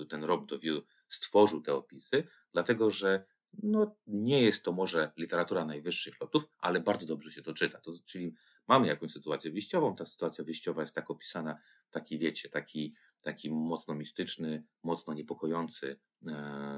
ten 0.09 0.25
Rob 0.25 0.53
View 0.61 0.85
stworzył 1.09 1.61
te 1.61 1.75
opisy, 1.75 2.25
dlatego 2.53 2.91
że 2.91 3.25
no, 3.53 3.97
nie 4.07 4.43
jest 4.43 4.65
to 4.65 4.73
może 4.73 5.13
literatura 5.17 5.65
najwyższych 5.65 6.21
lotów, 6.21 6.45
ale 6.59 6.81
bardzo 6.81 7.07
dobrze 7.07 7.33
się 7.33 7.43
to 7.43 7.55
czyta. 7.55 7.81
To, 7.81 7.93
czyli 8.05 8.35
mamy 8.69 8.87
jakąś 8.87 9.13
sytuację 9.13 9.51
wyjściową, 9.51 9.97
ta 9.97 10.07
sytuacja 10.07 10.45
wyjściowa 10.45 10.83
jest 10.83 10.95
tak 10.95 11.11
opisana, 11.11 11.59
taki 11.91 12.19
wiecie, 12.19 12.49
taki, 12.49 12.95
taki 13.23 13.51
mocno 13.51 13.95
mistyczny, 13.95 14.65
mocno 14.83 15.15
niepokojący 15.15 16.01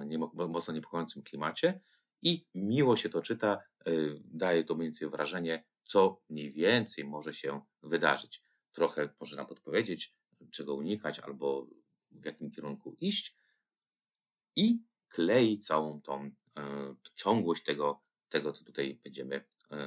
nie, 0.07 0.19
mocno 0.49 0.75
niepokojącym 0.75 1.23
klimacie 1.23 1.81
i 2.23 2.47
miło 2.55 2.97
się 2.97 3.09
to 3.09 3.23
czyta, 3.23 3.59
daje 4.25 4.65
to 4.65 4.75
mniej 4.75 4.87
więcej 4.87 5.11
wrażenie, 5.11 5.65
co 5.85 6.23
mniej 6.29 6.53
więcej 6.53 7.05
może 7.05 7.35
się 7.35 7.61
wydarzyć. 7.83 8.43
Trochę 8.73 9.09
może 9.21 9.37
nam 9.37 9.47
podpowiedzieć, 9.47 10.15
czego 10.51 10.75
unikać 10.75 11.21
albo 11.21 11.67
w 12.11 12.25
jakim 12.25 12.51
kierunku 12.51 12.97
iść 13.01 13.37
i 14.57 14.83
klei 15.09 15.59
całą 15.59 16.01
tą 16.01 16.31
ciągłość 17.15 17.65
tego, 17.65 18.03
tego, 18.29 18.53
co 18.53 18.65
tutaj 18.65 19.01
będziemy 19.05 19.45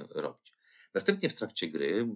robić. 0.09 0.53
Następnie 0.93 1.29
w 1.29 1.33
trakcie 1.33 1.67
gry 1.67 2.07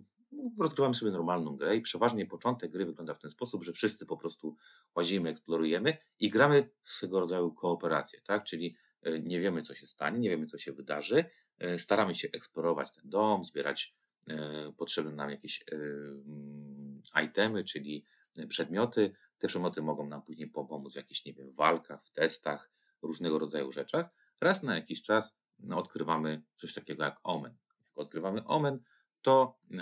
rozgrywamy 0.60 0.96
sobie 0.96 1.12
normalną 1.12 1.56
grę 1.56 1.76
i 1.76 1.82
przeważnie 1.82 2.26
początek 2.26 2.72
gry 2.72 2.86
wygląda 2.86 3.14
w 3.14 3.20
ten 3.20 3.32
sposób, 3.32 3.64
że 3.64 3.74
wszyscy 3.74 4.06
po 4.06 4.18
prostu 4.18 4.56
łazimy, 4.96 5.30
eksplorujemy 5.30 5.98
i 6.20 6.30
gramy 6.30 6.70
swego 6.84 7.20
rodzaju 7.20 7.52
kooperację, 7.52 8.22
tak? 8.22 8.44
Czyli 8.44 8.76
e, 9.02 9.20
nie 9.20 9.40
wiemy, 9.40 9.62
co 9.62 9.74
się 9.74 9.88
stanie, 9.88 10.20
nie 10.20 10.30
wiemy, 10.30 10.46
co 10.46 10.58
się 10.58 10.74
wydarzy, 10.74 11.26
e, 11.60 11.80
staramy 11.80 12.16
się 12.16 12.28
eksplorować 12.34 12.92
ten 12.92 13.10
dom, 13.10 13.46
zbierać 13.46 13.96
e, 14.28 14.74
potrzebne 14.78 15.12
nam 15.12 15.30
jakieś 15.30 15.64
mm, 15.72 17.02
itemy, 17.26 17.64
czyli 17.64 18.06
przedmioty. 18.48 19.12
Te 19.38 19.48
przedmioty 19.48 19.82
mogą 19.82 20.08
nam 20.08 20.22
później 20.22 20.48
pomóc 20.48 20.94
w 20.94 20.96
jakichś, 20.96 21.26
nie 21.26 21.34
wiem, 21.34 21.54
walkach, 21.54 22.06
w 22.06 22.12
testach, 22.12 22.72
różnego 23.02 23.40
rodzaju 23.40 23.72
rzeczach. 23.72 24.10
Raz 24.42 24.64
na 24.64 24.76
jakiś 24.76 25.02
czas 25.02 25.38
no, 25.60 25.78
odkrywamy 25.78 26.42
coś 26.56 26.74
takiego 26.74 27.04
jak 27.04 27.20
omen. 27.24 27.58
Jak 27.86 27.98
odkrywamy 27.98 28.46
omen, 28.46 28.80
to 29.22 29.60
e, 29.72 29.78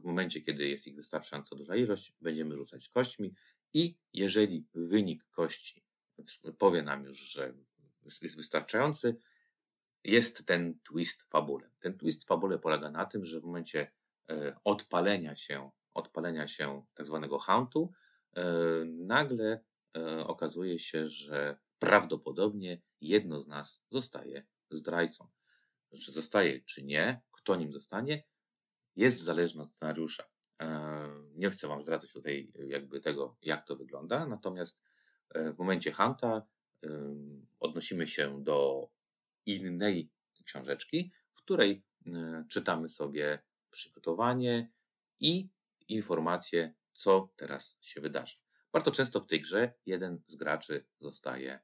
w 0.00 0.04
momencie, 0.04 0.40
kiedy 0.40 0.68
jest 0.68 0.86
ich 0.86 0.96
wystarczająco 0.96 1.56
duża 1.56 1.76
ilość, 1.76 2.12
będziemy 2.20 2.56
rzucać 2.56 2.88
kośćmi 2.88 3.34
i 3.74 3.98
jeżeli 4.12 4.66
wynik 4.74 5.24
kości 5.30 5.84
powie 6.58 6.82
nam 6.82 7.04
już, 7.04 7.18
że 7.18 7.54
jest 8.22 8.36
wystarczający, 8.36 9.16
jest 10.04 10.46
ten 10.46 10.78
twist 10.84 11.22
fabule. 11.22 11.70
Ten 11.80 11.98
twist 11.98 12.24
fabule 12.24 12.58
polega 12.58 12.90
na 12.90 13.04
tym, 13.04 13.24
że 13.24 13.40
w 13.40 13.44
momencie 13.44 13.92
e, 14.30 14.56
odpalenia 14.64 15.36
się, 15.36 15.70
odpalenia 15.94 16.48
się 16.48 16.86
tak 16.94 17.06
zwanego 17.06 17.38
hauntu, 17.38 17.92
e, 18.36 18.44
nagle 18.84 19.64
okazuje 20.26 20.78
się, 20.78 21.06
że 21.06 21.58
prawdopodobnie 21.78 22.82
jedno 23.00 23.40
z 23.40 23.46
nas 23.46 23.84
zostaje 23.90 24.46
zdrajcą. 24.70 25.28
Czy 26.04 26.12
zostaje, 26.12 26.60
czy 26.60 26.84
nie, 26.84 27.22
kto 27.32 27.56
nim 27.56 27.72
zostanie, 27.72 28.24
jest 28.96 29.22
zależna 29.22 29.62
od 29.62 29.74
scenariusza. 29.74 30.24
E, 30.62 31.08
nie 31.34 31.50
chcę 31.50 31.68
Wam 31.68 31.82
zdradzać 31.82 32.12
tutaj 32.12 32.52
jakby 32.66 33.00
tego, 33.00 33.36
jak 33.42 33.66
to 33.66 33.76
wygląda, 33.76 34.26
natomiast 34.26 34.82
e, 35.30 35.52
w 35.52 35.58
momencie 35.58 35.92
Hunta 35.92 36.46
odnosimy 37.58 38.06
się 38.06 38.44
do 38.44 38.88
innej 39.46 40.10
książeczki, 40.44 41.12
w 41.32 41.42
której 41.42 41.84
e, 42.06 42.44
czytamy 42.48 42.88
sobie 42.88 43.38
przygotowanie 43.70 44.72
i 45.20 45.48
informacje, 45.88 46.74
co 46.92 47.32
teraz 47.36 47.78
się 47.80 48.00
wydarzy. 48.00 48.45
Bardzo 48.76 48.90
często 48.90 49.20
w 49.20 49.26
tej 49.26 49.40
grze 49.40 49.72
jeden 49.86 50.22
z 50.26 50.36
graczy 50.36 50.86
zostaje, 51.00 51.60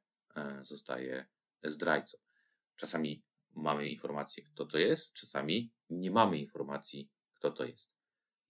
zostaje 0.63 1.27
zdrajcą. 1.63 2.19
Czasami 2.77 3.25
mamy 3.51 3.89
informację, 3.89 4.45
kto 4.45 4.67
to 4.67 4.79
jest, 4.79 5.13
czasami 5.13 5.73
nie 5.91 6.11
mamy 6.11 6.39
informacji, 6.39 7.11
kto 7.35 7.51
to 7.51 7.65
jest. 7.65 7.95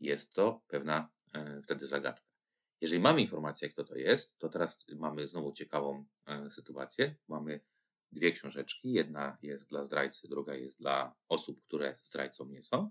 Jest 0.00 0.32
to 0.32 0.62
pewna 0.66 1.10
e, 1.32 1.62
wtedy 1.62 1.86
zagadka. 1.86 2.28
Jeżeli 2.80 3.00
mamy 3.00 3.20
informację, 3.20 3.68
kto 3.68 3.84
to 3.84 3.96
jest, 3.96 4.38
to 4.38 4.48
teraz 4.48 4.86
mamy 4.96 5.28
znowu 5.28 5.52
ciekawą 5.52 6.04
e, 6.26 6.50
sytuację. 6.50 7.16
Mamy 7.28 7.60
dwie 8.12 8.32
książeczki. 8.32 8.92
Jedna 8.92 9.38
jest 9.42 9.68
dla 9.68 9.84
zdrajcy, 9.84 10.28
druga 10.28 10.54
jest 10.54 10.80
dla 10.80 11.14
osób, 11.28 11.62
które 11.64 11.96
zdrajcą 12.02 12.46
nie 12.46 12.62
są. 12.62 12.90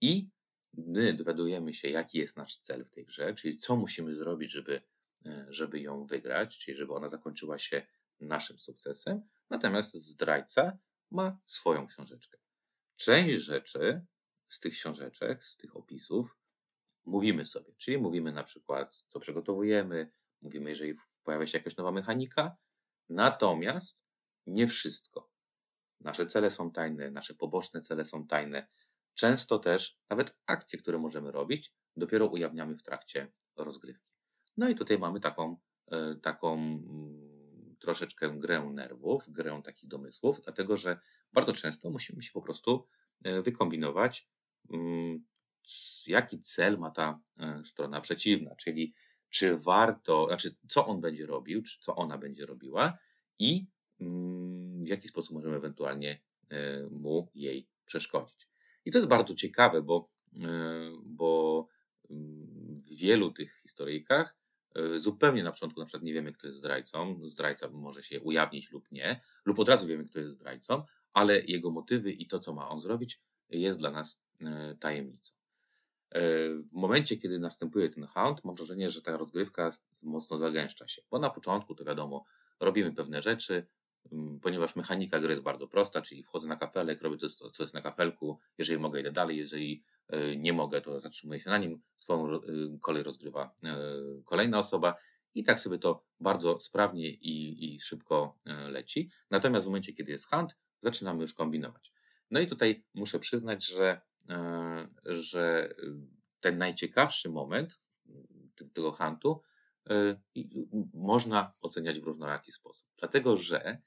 I 0.00 0.30
my 0.74 1.14
dowiadujemy 1.14 1.74
się, 1.74 1.88
jaki 1.88 2.18
jest 2.18 2.36
nasz 2.36 2.56
cel 2.56 2.84
w 2.84 2.90
tej 2.90 3.04
grze, 3.04 3.34
czyli 3.34 3.58
co 3.58 3.76
musimy 3.76 4.14
zrobić, 4.14 4.50
żeby, 4.50 4.76
e, 4.76 4.82
żeby 5.48 5.80
ją 5.80 6.04
wygrać, 6.04 6.58
czyli 6.58 6.76
żeby 6.76 6.94
ona 6.94 7.08
zakończyła 7.08 7.58
się 7.58 7.86
naszym 8.20 8.58
sukcesem. 8.58 9.22
Natomiast 9.50 9.94
zdrajca 9.94 10.78
ma 11.10 11.38
swoją 11.46 11.86
książeczkę. 11.86 12.38
Część 12.96 13.36
rzeczy 13.36 14.06
z 14.48 14.60
tych 14.60 14.72
książeczek, 14.72 15.44
z 15.44 15.56
tych 15.56 15.76
opisów 15.76 16.36
mówimy 17.04 17.46
sobie. 17.46 17.74
Czyli 17.76 17.98
mówimy 17.98 18.32
na 18.32 18.44
przykład, 18.44 19.04
co 19.08 19.20
przygotowujemy, 19.20 20.10
mówimy, 20.42 20.70
jeżeli 20.70 20.94
pojawia 21.22 21.46
się 21.46 21.58
jakaś 21.58 21.76
nowa 21.76 21.92
mechanika, 21.92 22.56
natomiast 23.08 24.02
nie 24.46 24.66
wszystko. 24.66 25.30
Nasze 26.00 26.26
cele 26.26 26.50
są 26.50 26.72
tajne, 26.72 27.10
nasze 27.10 27.34
poboczne 27.34 27.80
cele 27.80 28.04
są 28.04 28.26
tajne. 28.26 28.68
Często 29.14 29.58
też 29.58 29.98
nawet 30.10 30.36
akcje, 30.46 30.78
które 30.78 30.98
możemy 30.98 31.32
robić, 31.32 31.74
dopiero 31.96 32.26
ujawniamy 32.26 32.76
w 32.76 32.82
trakcie 32.82 33.32
rozgrywki. 33.56 34.11
No 34.56 34.68
i 34.68 34.74
tutaj 34.74 34.98
mamy 34.98 35.20
taką, 35.20 35.56
e, 35.90 36.14
taką 36.14 36.54
mm, 36.54 37.76
troszeczkę 37.78 38.30
grę 38.38 38.70
nerwów, 38.74 39.30
grę 39.30 39.60
takich 39.64 39.88
domysłów, 39.88 40.40
dlatego 40.44 40.76
że 40.76 41.00
bardzo 41.32 41.52
często 41.52 41.90
musimy 41.90 42.22
się 42.22 42.32
po 42.32 42.42
prostu 42.42 42.86
e, 43.24 43.42
wykombinować 43.42 44.32
Mm, 44.70 45.24
jaki 46.06 46.40
cel 46.40 46.78
ma 46.78 46.90
ta 46.90 47.20
e, 47.38 47.64
strona 47.64 48.00
przeciwna, 48.00 48.54
czyli 48.56 48.94
czy 49.28 49.56
warto, 49.56 50.26
znaczy 50.26 50.56
co 50.68 50.86
on 50.86 51.00
będzie 51.00 51.26
robił, 51.26 51.62
czy 51.62 51.80
co 51.80 51.96
ona 51.96 52.18
będzie 52.18 52.46
robiła 52.46 52.98
i 53.38 53.66
mm, 54.00 54.84
w 54.84 54.88
jaki 54.88 55.08
sposób 55.08 55.34
możemy 55.34 55.56
ewentualnie 55.56 56.20
mu 56.90 57.30
jej 57.34 57.68
przeszkodzić. 57.84 58.48
I 58.84 58.90
to 58.90 58.98
jest 58.98 59.08
bardzo 59.08 59.34
ciekawe, 59.34 59.82
bo, 59.82 60.10
bo 61.04 61.68
w 62.76 62.96
wielu 62.96 63.30
tych 63.30 63.60
historyjkach 63.62 64.36
zupełnie 64.96 65.44
na 65.44 65.52
początku 65.52 65.80
na 65.80 65.86
przykład 65.86 66.02
nie 66.02 66.12
wiemy, 66.14 66.32
kto 66.32 66.46
jest 66.46 66.58
zdrajcą. 66.58 67.20
Zdrajca 67.22 67.68
może 67.68 68.02
się 68.02 68.20
ujawnić 68.20 68.72
lub 68.72 68.92
nie, 68.92 69.20
lub 69.44 69.58
od 69.58 69.68
razu 69.68 69.86
wiemy, 69.86 70.04
kto 70.04 70.20
jest 70.20 70.34
zdrajcą, 70.34 70.82
ale 71.12 71.40
jego 71.40 71.70
motywy 71.70 72.12
i 72.12 72.26
to, 72.26 72.38
co 72.38 72.54
ma 72.54 72.68
on 72.68 72.80
zrobić, 72.80 73.20
jest 73.50 73.78
dla 73.78 73.90
nas 73.90 74.22
e, 74.40 74.76
tajemnicą. 74.80 75.34
E, 76.10 76.20
w 76.54 76.74
momencie, 76.74 77.16
kiedy 77.16 77.38
następuje 77.38 77.88
ten 77.88 78.06
hunt, 78.06 78.44
mam 78.44 78.54
wrażenie, 78.54 78.90
że 78.90 79.02
ta 79.02 79.16
rozgrywka 79.16 79.70
mocno 80.02 80.36
zagęszcza 80.38 80.86
się, 80.86 81.02
bo 81.10 81.18
na 81.18 81.30
początku 81.30 81.74
to 81.74 81.84
wiadomo, 81.84 82.24
robimy 82.60 82.92
pewne 82.92 83.22
rzeczy, 83.22 83.66
ponieważ 84.42 84.76
mechanika 84.76 85.20
gry 85.20 85.30
jest 85.30 85.42
bardzo 85.42 85.68
prosta, 85.68 86.02
czyli 86.02 86.22
wchodzę 86.22 86.48
na 86.48 86.56
kafelek, 86.56 87.02
robię 87.02 87.16
to, 87.16 87.50
co 87.50 87.62
jest 87.62 87.74
na 87.74 87.82
kafelku, 87.82 88.38
jeżeli 88.58 88.80
mogę, 88.80 89.00
idę 89.00 89.12
dalej, 89.12 89.36
jeżeli 89.36 89.82
e, 89.82 89.91
nie 90.36 90.52
mogę, 90.52 90.80
to 90.80 91.00
zatrzymuję 91.00 91.40
się 91.40 91.50
na 91.50 91.58
nim, 91.58 91.82
swoją 91.96 92.40
kolej 92.80 93.02
rozgrywa 93.02 93.54
kolejna 94.24 94.58
osoba 94.58 94.94
i 95.34 95.44
tak 95.44 95.60
sobie 95.60 95.78
to 95.78 96.04
bardzo 96.20 96.60
sprawnie 96.60 97.10
i, 97.10 97.64
i 97.74 97.80
szybko 97.80 98.38
leci. 98.68 99.10
Natomiast 99.30 99.66
w 99.66 99.68
momencie, 99.68 99.92
kiedy 99.92 100.12
jest 100.12 100.30
hunt, 100.30 100.56
zaczynamy 100.80 101.20
już 101.20 101.34
kombinować. 101.34 101.92
No 102.30 102.40
i 102.40 102.46
tutaj 102.46 102.84
muszę 102.94 103.18
przyznać, 103.18 103.66
że, 103.66 104.00
że 105.04 105.74
ten 106.40 106.58
najciekawszy 106.58 107.30
moment 107.30 107.80
tego 108.72 108.92
huntu 108.92 109.42
można 110.94 111.52
oceniać 111.60 112.00
w 112.00 112.04
różnoraki 112.04 112.52
sposób. 112.52 112.88
Dlatego, 112.98 113.36
że 113.36 113.78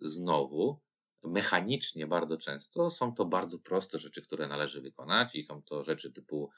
znowu 0.00 0.80
mechanicznie 1.24 2.06
bardzo 2.06 2.36
często 2.36 2.90
są 2.90 3.14
to 3.14 3.24
bardzo 3.24 3.58
proste 3.58 3.98
rzeczy, 3.98 4.22
które 4.22 4.48
należy 4.48 4.80
wykonać 4.80 5.36
i 5.36 5.42
są 5.42 5.62
to 5.62 5.82
rzeczy 5.82 6.12
typu 6.12 6.50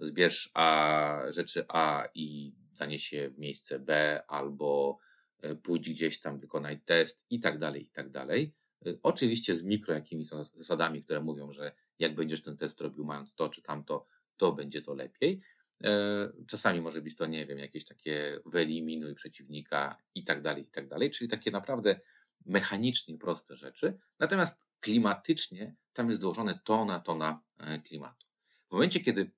zbierz 0.00 0.50
A, 0.54 1.18
rzeczy 1.28 1.64
A 1.68 2.08
i 2.14 2.54
zanieś 2.72 3.12
je 3.12 3.30
w 3.30 3.38
miejsce 3.38 3.78
B 3.78 4.22
albo 4.28 4.98
pójdź 5.62 5.90
gdzieś 5.90 6.20
tam, 6.20 6.38
wykonaj 6.38 6.80
test 6.80 7.26
i 7.30 7.40
tak 7.40 7.58
dalej, 7.58 7.82
i 7.82 7.90
tak 7.90 8.10
dalej. 8.10 8.54
Y, 8.86 8.98
oczywiście 9.02 9.54
z 9.54 9.64
mikro 9.64 9.94
jakimiś 9.94 10.28
zasadami, 10.28 11.04
które 11.04 11.20
mówią, 11.20 11.52
że 11.52 11.72
jak 11.98 12.14
będziesz 12.14 12.42
ten 12.42 12.56
test 12.56 12.80
robił 12.80 13.04
mając 13.04 13.34
to 13.34 13.48
czy 13.48 13.62
tamto, 13.62 14.06
to 14.36 14.52
będzie 14.52 14.82
to 14.82 14.94
lepiej. 14.94 15.40
E, 15.84 16.32
czasami 16.46 16.80
może 16.80 17.02
być 17.02 17.16
to, 17.16 17.26
nie 17.26 17.46
wiem, 17.46 17.58
jakieś 17.58 17.84
takie 17.84 18.38
wyeliminuj 18.46 19.14
przeciwnika 19.14 19.96
i 20.14 20.24
tak 20.24 20.42
dalej, 20.42 20.62
i 20.62 20.70
tak 20.70 20.88
dalej, 20.88 21.10
czyli 21.10 21.30
takie 21.30 21.50
naprawdę 21.50 22.00
mechanicznie 22.46 23.18
proste 23.18 23.56
rzeczy. 23.56 23.98
Natomiast 24.18 24.66
klimatycznie 24.80 25.76
tam 25.92 26.08
jest 26.08 26.20
dołożone 26.20 26.60
tona, 26.64 27.00
tona 27.00 27.40
e, 27.58 27.78
klimatu. 27.78 28.26
W 28.68 28.72
momencie, 28.72 29.00
kiedy 29.00 29.30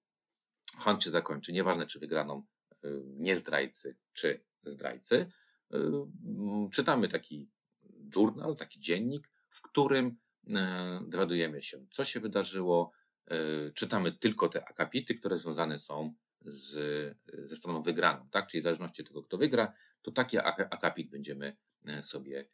hunt 0.78 1.02
się 1.04 1.10
zakończy, 1.10 1.52
nieważne 1.52 1.86
czy 1.86 1.98
wygraną 1.98 2.46
e, 2.84 2.88
nie 3.04 3.36
zdrajcy, 3.36 3.96
czy 4.12 4.44
zdrajcy, 4.64 5.30
czytamy 6.72 7.08
taki 7.08 7.50
journal, 8.16 8.56
taki 8.56 8.80
dziennik, 8.80 9.30
w 9.50 9.62
którym 9.62 10.16
e, 10.50 11.00
dowiadujemy 11.08 11.62
się, 11.62 11.86
co 11.90 12.04
się 12.04 12.20
wydarzyło. 12.20 12.92
E, 13.26 13.70
czytamy 13.70 14.12
tylko 14.12 14.48
te 14.48 14.68
akapity, 14.68 15.14
które 15.14 15.38
związane 15.38 15.78
są 15.78 16.14
z, 16.40 16.70
ze 17.44 17.56
stroną 17.56 17.82
wygraną, 17.82 18.28
tak? 18.30 18.46
Czyli 18.46 18.60
w 18.60 18.64
zależności 18.64 19.02
od 19.02 19.08
tego, 19.08 19.22
kto 19.22 19.38
wygra, 19.38 19.72
to 20.02 20.12
taki 20.12 20.38
akapit 20.38 21.10
będziemy 21.10 21.56
sobie 22.02 22.48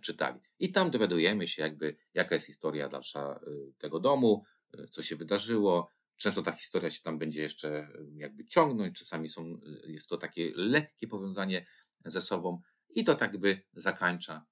czytali. 0.00 0.40
I 0.58 0.72
tam 0.72 0.90
dowiadujemy 0.90 1.48
się 1.48 1.62
jakby, 1.62 1.96
jaka 2.14 2.34
jest 2.34 2.46
historia 2.46 2.88
dalsza 2.88 3.40
tego 3.78 4.00
domu, 4.00 4.42
co 4.90 5.02
się 5.02 5.16
wydarzyło. 5.16 5.90
Często 6.16 6.42
ta 6.42 6.52
historia 6.52 6.90
się 6.90 7.02
tam 7.02 7.18
będzie 7.18 7.42
jeszcze 7.42 7.88
jakby 8.14 8.44
ciągnąć, 8.44 8.98
czasami 8.98 9.28
są, 9.28 9.60
jest 9.86 10.08
to 10.08 10.16
takie 10.16 10.52
lekkie 10.54 11.08
powiązanie 11.08 11.66
ze 12.04 12.20
sobą 12.20 12.60
i 12.88 13.04
to 13.04 13.14
tak 13.14 13.38
by 13.38 13.60
zakańcza 13.72 14.46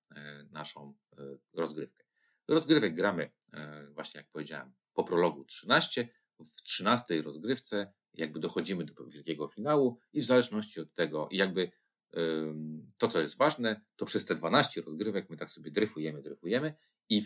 naszą 0.50 0.94
rozgrywkę. 1.52 2.04
Rozgrywek 2.48 2.94
gramy, 2.94 3.30
właśnie 3.90 4.18
jak 4.18 4.30
powiedziałem, 4.30 4.74
po 4.92 5.04
prologu 5.04 5.44
13. 5.44 6.08
W 6.38 6.62
13 6.62 7.22
rozgrywce 7.22 7.92
jakby 8.14 8.40
dochodzimy 8.40 8.84
do 8.84 9.06
wielkiego 9.06 9.48
finału 9.48 9.98
i 10.12 10.20
w 10.20 10.24
zależności 10.24 10.80
od 10.80 10.94
tego, 10.94 11.28
jakby 11.30 11.70
to, 12.98 13.08
co 13.08 13.20
jest 13.20 13.36
ważne, 13.36 13.80
to 13.96 14.06
przez 14.06 14.24
te 14.24 14.34
12 14.34 14.80
rozgrywek 14.80 15.30
my 15.30 15.36
tak 15.36 15.50
sobie 15.50 15.70
dryfujemy, 15.70 16.22
dryfujemy 16.22 16.74
i 17.08 17.22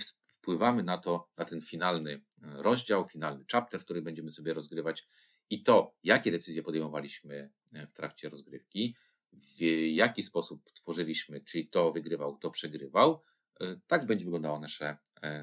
wpływamy 0.48 0.82
na 0.82 0.98
to, 0.98 1.28
na 1.36 1.44
ten 1.44 1.60
finalny 1.60 2.12
e, 2.12 2.62
rozdział, 2.62 3.04
finalny 3.04 3.44
chapter, 3.52 3.80
który 3.80 4.02
będziemy 4.02 4.32
sobie 4.32 4.54
rozgrywać 4.54 5.08
i 5.50 5.62
to, 5.62 5.94
jakie 6.02 6.30
decyzje 6.30 6.62
podejmowaliśmy 6.62 7.50
e, 7.74 7.86
w 7.86 7.92
trakcie 7.92 8.28
rozgrywki, 8.28 8.96
w 9.32 9.60
jaki 9.92 10.22
sposób 10.22 10.72
tworzyliśmy, 10.72 11.40
czyli 11.40 11.68
kto 11.68 11.92
wygrywał, 11.92 12.36
kto 12.36 12.50
przegrywał, 12.50 13.22
e, 13.60 13.80
tak 13.86 14.06
będzie 14.06 14.24
wyglądało 14.24 14.58
nasze 14.58 14.96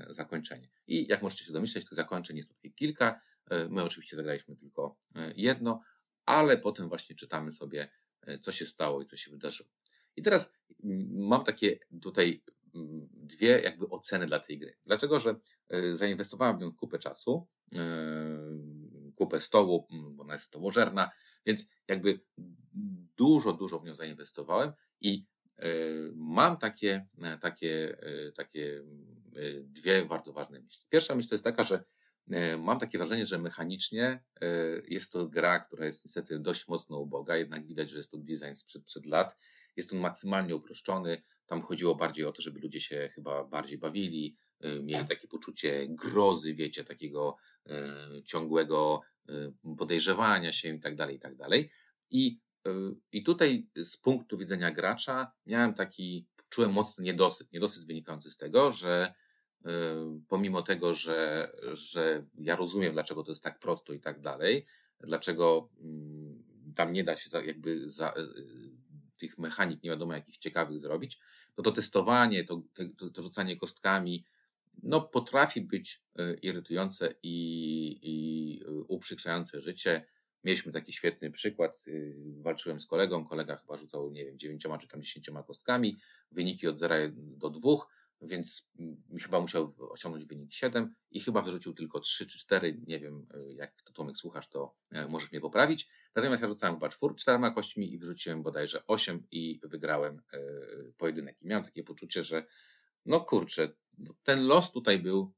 zakończenie. 0.10 0.70
I 0.88 1.08
jak 1.08 1.22
możecie 1.22 1.46
się 1.46 1.54
domyśleć, 1.54 1.86
tych 1.86 1.94
zakończeń 1.94 2.38
jest 2.38 2.50
tutaj 2.50 2.74
kilka. 2.74 3.22
My 3.70 3.84
oczywiście 3.84 4.16
zagraliśmy 4.16 4.56
tylko 4.56 4.98
jedno, 5.36 5.82
ale 6.26 6.58
potem 6.58 6.90
właśnie 6.90 7.16
czytamy 7.16 7.52
sobie 7.52 7.90
co 8.42 8.52
się 8.52 8.66
stało 8.66 9.02
i 9.02 9.06
co 9.06 9.18
się 9.18 9.32
wydarzyło. 9.32 9.70
I 10.16 10.22
teraz 10.22 10.52
mam 11.10 11.44
takie 11.44 11.80
tutaj 12.02 12.44
dwie 13.14 13.62
jakby 13.62 13.90
oceny 13.90 14.26
dla 14.26 14.40
tej 14.40 14.60
gry. 14.60 14.78
Dlaczego? 14.84 15.20
Że 15.20 15.36
e, 15.70 15.96
zainwestowałem 15.96 16.58
w 16.58 16.62
nią 16.62 16.74
kupę 16.74 17.00
czasu, 17.00 17.48
e, 17.76 17.80
kupę 19.16 19.40
stołu, 19.40 19.88
bo 20.12 20.24
ona 20.24 20.34
jest 20.34 20.46
stołożerna, 20.46 21.12
więc 21.46 21.68
jakby 21.88 22.20
dużo, 23.18 23.54
dużo 23.54 23.80
w 23.80 23.86
nią 23.86 23.96
zainwestowałem 23.96 24.72
i 25.02 25.26
mam 26.16 26.58
takie, 26.58 27.08
takie, 27.42 27.98
takie 28.36 28.84
dwie 29.64 30.06
bardzo 30.06 30.34
ważne 30.34 30.60
myśli. 30.60 30.86
Pierwsza 30.90 31.16
myśl 31.16 31.30
to 31.30 31.36
jest 31.36 31.44
taka, 31.44 31.64
że 31.64 31.76
E, 31.76 31.95
mam 32.58 32.80
takie 32.80 32.98
wrażenie, 32.98 33.26
że 33.26 33.38
mechanicznie 33.38 34.24
e, 34.42 34.48
jest 34.88 35.12
to 35.12 35.28
gra, 35.28 35.60
która 35.60 35.86
jest 35.86 36.06
niestety 36.06 36.40
dość 36.40 36.68
mocno 36.68 37.00
uboga, 37.00 37.38
jednak 37.38 37.66
widać, 37.66 37.90
że 37.90 37.98
jest 37.98 38.12
to 38.12 38.18
design 38.18 38.56
sprzed 38.56 38.84
przed 38.84 39.06
lat. 39.06 39.38
Jest 39.76 39.94
on 39.94 40.00
maksymalnie 40.00 40.56
uproszczony. 40.56 41.22
Tam 41.46 41.62
chodziło 41.62 41.96
bardziej 41.96 42.26
o 42.26 42.32
to, 42.32 42.42
żeby 42.42 42.60
ludzie 42.60 42.80
się 42.80 43.10
chyba 43.16 43.44
bardziej 43.44 43.78
bawili, 43.78 44.36
e, 44.62 44.80
mieli 44.80 45.08
takie 45.08 45.28
poczucie 45.28 45.88
grozy, 45.90 46.56
wiecie, 46.56 46.84
takiego 46.84 47.36
ciągłego 48.26 49.02
podejrzewania 49.78 50.52
się 50.52 50.76
i 50.76 50.80
tak 50.80 50.96
dalej, 50.96 51.16
i 51.16 51.20
tak 51.20 51.36
dalej. 51.36 51.70
I, 52.12 52.40
I 53.12 53.24
tutaj 53.24 53.68
z 53.76 53.98
punktu 53.98 54.38
widzenia 54.38 54.72
gracza 54.72 55.32
miałem 55.46 55.74
taki, 55.74 56.28
czułem 56.50 56.72
mocny 56.72 57.04
niedosyt. 57.04 57.52
Niedosyt 57.52 57.86
wynikający 57.86 58.32
z 58.32 58.38
tego, 58.38 58.72
że 58.72 59.14
pomimo 60.28 60.62
tego, 60.62 60.94
że, 60.94 61.52
że 61.74 62.26
ja 62.38 62.56
rozumiem, 62.56 62.94
dlaczego 62.94 63.24
to 63.24 63.32
jest 63.32 63.44
tak 63.44 63.60
prosto 63.60 63.94
i 63.94 64.00
tak 64.00 64.22
dalej, 64.22 64.66
dlaczego 65.00 65.70
mm, 65.82 66.44
tam 66.76 66.94
nie 66.94 67.04
da 67.04 67.16
się 67.16 67.30
tak 67.30 67.46
jakby 67.46 67.90
za, 67.90 68.10
y, 68.10 68.14
tych 69.20 69.38
mechanik 69.38 69.84
nie 69.84 69.90
wiadomo 69.90 70.14
jakich 70.14 70.38
ciekawych 70.38 70.80
zrobić, 70.80 71.20
no 71.58 71.64
to 71.64 71.72
testowanie, 71.72 72.44
to, 72.44 72.62
to, 72.98 73.10
to 73.10 73.22
rzucanie 73.22 73.58
kostkami, 73.58 74.26
no 74.84 75.02
potrafi 75.02 75.62
być 75.62 76.02
y, 76.20 76.40
irytujące 76.42 77.14
i, 77.24 78.00
i 78.02 78.64
y, 78.64 78.84
uprzykrzające 78.88 79.62
życie. 79.62 80.06
Mieliśmy 80.44 80.72
taki 80.72 80.94
świetny 80.94 81.32
przykład. 81.32 81.86
Walczyłem 82.42 82.82
z 82.82 82.86
kolegą, 82.86 83.26
kolega 83.26 83.56
chyba 83.56 83.78
rzucał, 83.78 84.12
nie 84.12 84.26
wiem, 84.26 84.40
dziewięcioma 84.40 84.78
czy 84.78 84.88
tam 84.88 85.02
dziesięcioma 85.02 85.44
kostkami, 85.44 85.98
wyniki 86.32 86.68
od 86.68 86.78
0 86.78 86.96
do 87.16 87.50
2 87.50 87.70
więc 88.28 88.70
chyba 89.22 89.42
musiał 89.42 89.76
osiągnąć 89.78 90.26
wynik 90.26 90.54
7 90.54 90.96
i 91.12 91.22
chyba 91.22 91.42
wyrzucił 91.42 91.74
tylko 91.74 92.00
3 92.00 92.26
czy 92.26 92.40
4. 92.40 92.82
Nie 92.88 93.00
wiem, 93.00 93.28
e, 93.34 93.54
jak 93.54 93.82
to 93.82 93.94
Tomek 93.94 94.18
słuchasz, 94.18 94.50
to 94.50 94.76
e, 94.92 95.08
możesz 95.08 95.32
mnie 95.32 95.42
poprawić. 95.42 95.90
Natomiast 96.16 96.42
ja 96.42 96.48
rzucałem 96.48 96.76
chyba 96.76 96.90
4, 96.90 97.16
4 97.16 97.54
kośćmi 97.56 97.94
i 97.94 97.98
wyrzuciłem 97.98 98.44
bodajże 98.44 98.88
8 98.88 99.28
i 99.32 99.60
wygrałem 99.64 100.22
e, 100.34 100.40
pojedynek. 100.98 101.42
I 101.42 101.48
miałem 101.48 101.64
takie 101.64 101.84
poczucie, 101.84 102.24
że 102.24 102.46
no 103.06 103.20
kurczę, 103.20 103.70
no 103.98 104.14
ten 104.24 104.48
los 104.48 104.72
tutaj 104.72 105.00
był 105.00 105.34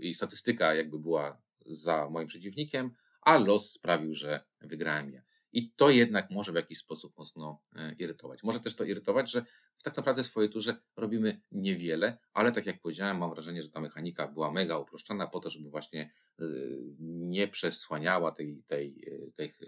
i 0.00 0.14
statystyka 0.14 0.74
jakby 0.74 0.98
była 0.98 1.42
za 1.66 2.08
moim 2.10 2.28
przeciwnikiem, 2.28 2.90
a 3.20 3.38
los 3.38 3.72
sprawił, 3.72 4.14
że 4.14 4.44
wygrałem 4.60 5.12
ja. 5.12 5.22
I 5.52 5.70
to 5.70 5.90
jednak 5.90 6.30
może 6.30 6.52
w 6.52 6.54
jakiś 6.54 6.78
sposób 6.78 7.18
mocno 7.18 7.60
e, 7.76 7.94
irytować. 7.98 8.42
Może 8.42 8.60
też 8.60 8.76
to 8.76 8.84
irytować, 8.84 9.30
że 9.30 9.44
w 9.76 9.82
tak 9.82 9.96
naprawdę 9.96 10.24
swojej 10.24 10.50
turze 10.50 10.76
robimy 10.96 11.40
niewiele, 11.52 12.18
ale 12.32 12.52
tak 12.52 12.66
jak 12.66 12.80
powiedziałem, 12.80 13.18
mam 13.18 13.30
wrażenie, 13.30 13.62
że 13.62 13.68
ta 13.68 13.80
mechanika 13.80 14.28
była 14.28 14.52
mega 14.52 14.78
uproszczona 14.78 15.26
po 15.26 15.40
to, 15.40 15.50
żeby 15.50 15.70
właśnie 15.70 16.12
e, 16.40 16.44
nie 17.00 17.48
przesłaniała 17.48 18.32
tej, 18.32 18.62
tej, 18.66 19.04
e, 19.06 19.30
tych, 19.30 19.58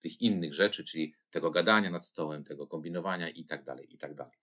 tych 0.00 0.20
innych 0.20 0.54
rzeczy, 0.54 0.84
czyli 0.84 1.14
tego 1.30 1.50
gadania 1.50 1.90
nad 1.90 2.06
stołem, 2.06 2.44
tego 2.44 2.66
kombinowania 2.66 3.28
i 3.28 3.44
tak 3.44 3.64
dalej, 3.64 3.94
i 3.94 3.98
tak 3.98 4.14
dalej. 4.14 4.38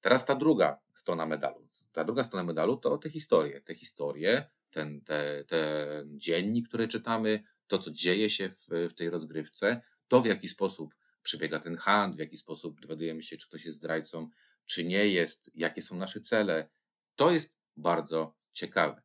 Teraz 0.00 0.24
ta 0.24 0.34
druga 0.34 0.78
strona 0.94 1.26
medalu. 1.26 1.68
Ta 1.92 2.04
druga 2.04 2.22
strona 2.22 2.44
medalu 2.44 2.76
to 2.76 2.98
te 2.98 3.10
historie. 3.10 3.60
Te 3.60 3.74
historie, 3.74 4.44
ten, 4.70 5.00
te, 5.00 5.44
ten 5.44 6.18
dziennik, 6.18 6.68
który 6.68 6.88
czytamy, 6.88 7.42
to, 7.66 7.78
co 7.78 7.90
dzieje 7.90 8.30
się 8.30 8.50
w, 8.50 8.68
w 8.90 8.94
tej 8.94 9.10
rozgrywce, 9.10 9.80
to 10.08 10.20
w 10.20 10.26
jaki 10.26 10.48
sposób 10.48 10.94
przebiega 11.22 11.60
ten 11.60 11.76
handl, 11.76 12.16
w 12.16 12.20
jaki 12.20 12.36
sposób 12.36 12.80
dowiadujemy 12.80 13.22
się, 13.22 13.36
czy 13.36 13.48
ktoś 13.48 13.64
jest 13.64 13.78
zdrajcą, 13.78 14.30
czy 14.66 14.84
nie 14.84 15.08
jest, 15.08 15.50
jakie 15.54 15.82
są 15.82 15.96
nasze 15.96 16.20
cele. 16.20 16.68
To 17.16 17.30
jest 17.30 17.58
bardzo 17.76 18.36
ciekawe. 18.52 19.02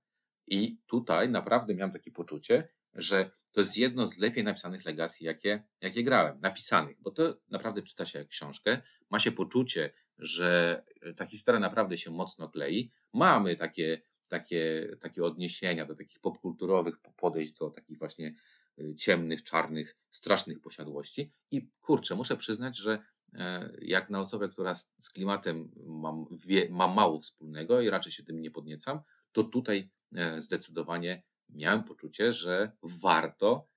I 0.48 0.78
tutaj 0.88 1.30
naprawdę 1.30 1.76
miałem 1.76 1.92
takie 1.92 2.12
poczucie, 2.12 2.68
że 2.94 3.32
to 3.52 3.62
jest 3.62 3.78
jedno 3.78 4.08
z 4.08 4.18
lepiej 4.18 4.44
napisanych 4.44 4.86
legacji, 4.86 5.26
jakie, 5.26 5.64
jakie 5.82 6.04
grałem. 6.04 6.40
Napisanych, 6.42 6.98
bo 7.02 7.12
to 7.12 7.38
naprawdę 7.50 7.82
czyta 7.82 8.06
się 8.06 8.20
jak 8.20 8.28
książkę. 8.28 8.82
Ma 9.10 9.20
się 9.20 9.32
poczucie, 9.32 9.94
że 10.18 10.84
ta 11.16 11.26
historia 11.26 11.60
naprawdę 11.60 11.98
się 11.98 12.12
mocno 12.12 12.50
klei. 12.50 12.92
Mamy 13.14 13.56
takie 13.56 14.02
takie, 14.32 14.96
takie 15.00 15.24
odniesienia 15.24 15.86
do 15.86 15.96
takich 15.96 16.20
popkulturowych 16.20 16.96
podejść, 17.18 17.52
do 17.52 17.70
takich 17.70 17.98
właśnie 17.98 18.36
y, 18.80 18.96
ciemnych, 18.96 19.44
czarnych, 19.44 19.96
strasznych 20.10 20.62
posiadłości. 20.62 21.32
I 21.52 21.68
kurczę, 21.82 22.16
muszę 22.16 22.38
przyznać, 22.38 22.78
że 22.78 23.00
e, 23.34 23.72
jak 23.82 24.10
na 24.10 24.20
osobę, 24.20 24.50
która 24.50 24.76
z 24.76 25.10
klimatem 25.14 25.72
mam, 25.86 26.26
wie, 26.46 26.70
mam 26.70 26.96
mało 26.96 27.20
wspólnego 27.20 27.82
i 27.82 27.90
raczej 27.90 28.12
się 28.12 28.24
tym 28.24 28.42
nie 28.42 28.52
podniecam, 28.52 29.00
to 29.32 29.44
tutaj 29.44 29.90
e, 30.16 30.42
zdecydowanie 30.42 31.24
miałem 31.50 31.84
poczucie, 31.84 32.34
że 32.34 32.72
warto 32.84 33.72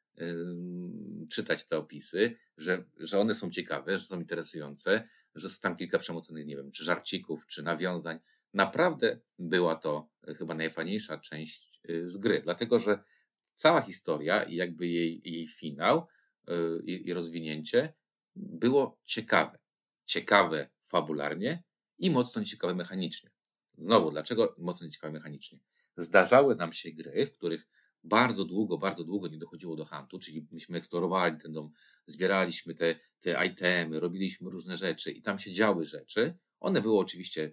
czytać 1.30 1.64
te 1.64 1.78
opisy, 1.78 2.36
że, 2.56 2.84
że 2.96 3.18
one 3.18 3.34
są 3.34 3.50
ciekawe, 3.50 3.98
że 3.98 4.04
są 4.04 4.20
interesujące, 4.20 5.08
że 5.34 5.48
są 5.48 5.60
tam 5.60 5.76
kilka 5.76 5.98
przemoconych, 5.98 6.46
nie 6.46 6.56
wiem, 6.56 6.70
czy 6.70 6.84
żarcików, 6.84 7.46
czy 7.46 7.62
nawiązań, 7.62 8.18
naprawdę 8.54 9.20
była 9.38 9.76
to 9.76 10.08
e, 10.28 10.34
chyba 10.34 10.54
najfajniejsza 10.54 11.18
część 11.18 11.80
e, 11.88 12.08
z 12.08 12.16
gry, 12.16 12.40
dlatego 12.44 12.78
że 12.78 13.04
cała 13.54 13.80
historia 13.80 14.42
i 14.42 14.56
jakby 14.56 14.86
jej, 14.86 15.22
jej 15.24 15.48
finał 15.48 16.06
e, 16.48 16.52
i, 16.86 17.12
rozwinięcie 17.12 17.92
było 18.36 18.98
ciekawe. 19.04 19.58
Ciekawe 20.04 20.68
fabularnie 20.80 21.62
i 21.98 22.10
mocno 22.10 22.42
nieciekawe 22.42 22.74
mechanicznie. 22.74 23.30
Znowu, 23.78 24.10
dlaczego 24.10 24.54
mocno 24.58 24.86
nieciekawe 24.86 25.12
mechanicznie? 25.12 25.58
Zdarzały 25.96 26.56
nam 26.56 26.72
się 26.72 26.90
gry, 26.90 27.26
w 27.26 27.32
których 27.32 27.66
bardzo 28.04 28.44
długo, 28.44 28.78
bardzo 28.78 29.04
długo 29.04 29.28
nie 29.28 29.38
dochodziło 29.38 29.76
do 29.76 29.84
huntu, 29.84 30.18
czyli 30.18 30.46
myśmy 30.52 30.78
eksplorowali 30.78 31.40
ten 31.40 31.52
dom, 31.52 31.70
zbieraliśmy 32.06 32.74
te, 32.74 32.94
te 33.20 33.46
itemy, 33.46 34.00
robiliśmy 34.00 34.50
różne 34.50 34.76
rzeczy 34.76 35.12
i 35.12 35.22
tam 35.22 35.38
się 35.38 35.52
działy 35.52 35.84
rzeczy. 35.84 36.34
One 36.60 36.80
były 36.80 36.98
oczywiście 36.98 37.52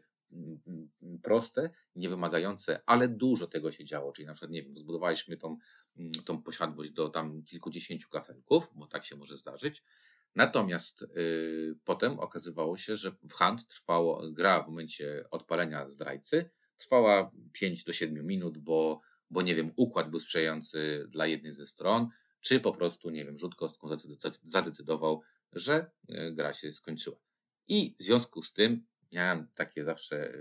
proste, 1.23 1.69
niewymagające, 1.95 2.81
ale 2.85 3.07
dużo 3.07 3.47
tego 3.47 3.71
się 3.71 3.85
działo. 3.85 4.11
Czyli 4.11 4.25
na 4.25 4.33
przykład, 4.33 4.51
nie 4.51 4.63
wiem, 4.63 4.75
zbudowaliśmy 4.75 5.37
tą, 5.37 5.57
mm, 5.97 6.11
tą 6.11 6.43
posiadłość 6.43 6.91
do 6.91 7.09
tam 7.09 7.43
kilkudziesięciu 7.43 8.09
kafelków, 8.09 8.69
bo 8.75 8.87
tak 8.87 9.05
się 9.05 9.15
może 9.15 9.37
zdarzyć. 9.37 9.83
Natomiast 10.35 11.01
y, 11.01 11.75
potem 11.83 12.19
okazywało 12.19 12.77
się, 12.77 12.95
że 12.95 13.11
w 13.29 13.33
hand 13.33 13.67
trwało, 13.67 14.31
gra 14.31 14.63
w 14.63 14.67
momencie 14.67 15.25
odpalenia 15.31 15.89
zdrajcy 15.89 16.49
trwała 16.77 17.31
5 17.53 17.83
do 17.83 17.93
7 17.93 18.25
minut, 18.25 18.57
bo, 18.57 19.01
bo 19.29 19.41
nie 19.41 19.55
wiem, 19.55 19.71
układ 19.75 20.09
był 20.09 20.19
sprzyjający 20.19 21.05
dla 21.09 21.27
jednej 21.27 21.51
ze 21.51 21.67
stron, 21.67 22.09
czy 22.41 22.59
po 22.59 22.71
prostu, 22.71 23.09
nie 23.09 23.25
wiem, 23.25 23.37
rzut 23.37 23.55
kostką 23.55 23.87
zadecydował, 24.43 25.21
że 25.53 25.91
y, 26.09 26.31
gra 26.33 26.53
się 26.53 26.73
skończyła. 26.73 27.17
I 27.67 27.95
w 27.99 28.03
związku 28.03 28.43
z 28.43 28.53
tym 28.53 28.85
miałem 29.11 29.47
takie 29.55 29.85
zawsze, 29.85 30.33